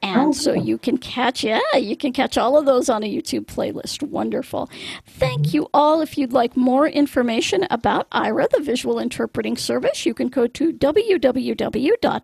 [0.03, 0.65] and Oh, so cool.
[0.65, 4.03] you can catch, yeah, you can catch all of those on a YouTube playlist.
[4.03, 4.71] Wonderful.
[5.07, 6.01] Thank you all.
[6.01, 10.73] If you'd like more information about Aira, the visual interpreting service, you can go to
[10.73, 12.23] www.aira.io,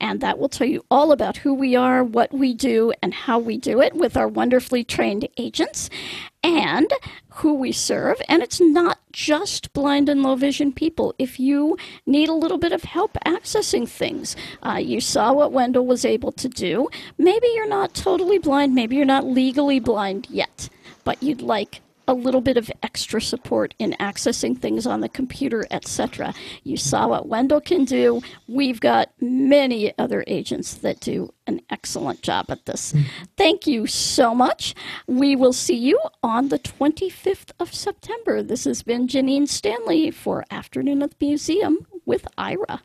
[0.00, 3.38] and that will tell you all about who we are, what we do, and how
[3.38, 5.88] we do it with our wonderfully trained agents
[6.42, 6.90] and
[7.36, 8.20] who we serve.
[8.28, 11.14] And it's not just blind and low vision people.
[11.18, 11.76] If you
[12.06, 16.32] need a little bit of help accessing things, uh, you saw what Wendell was able
[16.32, 16.88] to do.
[17.18, 20.68] Maybe you're not totally blind, maybe you're not legally blind yet,
[21.04, 25.66] but you'd like a little bit of extra support in accessing things on the computer,
[25.70, 26.34] etc.
[26.62, 28.22] You saw what Wendell can do.
[28.48, 32.92] We've got many other agents that do an excellent job at this.
[32.92, 33.02] Hmm.
[33.36, 34.74] Thank you so much.
[35.06, 38.42] We will see you on the 25th of September.
[38.42, 42.80] This has been Janine Stanley for Afternoon at the Museum with Aira.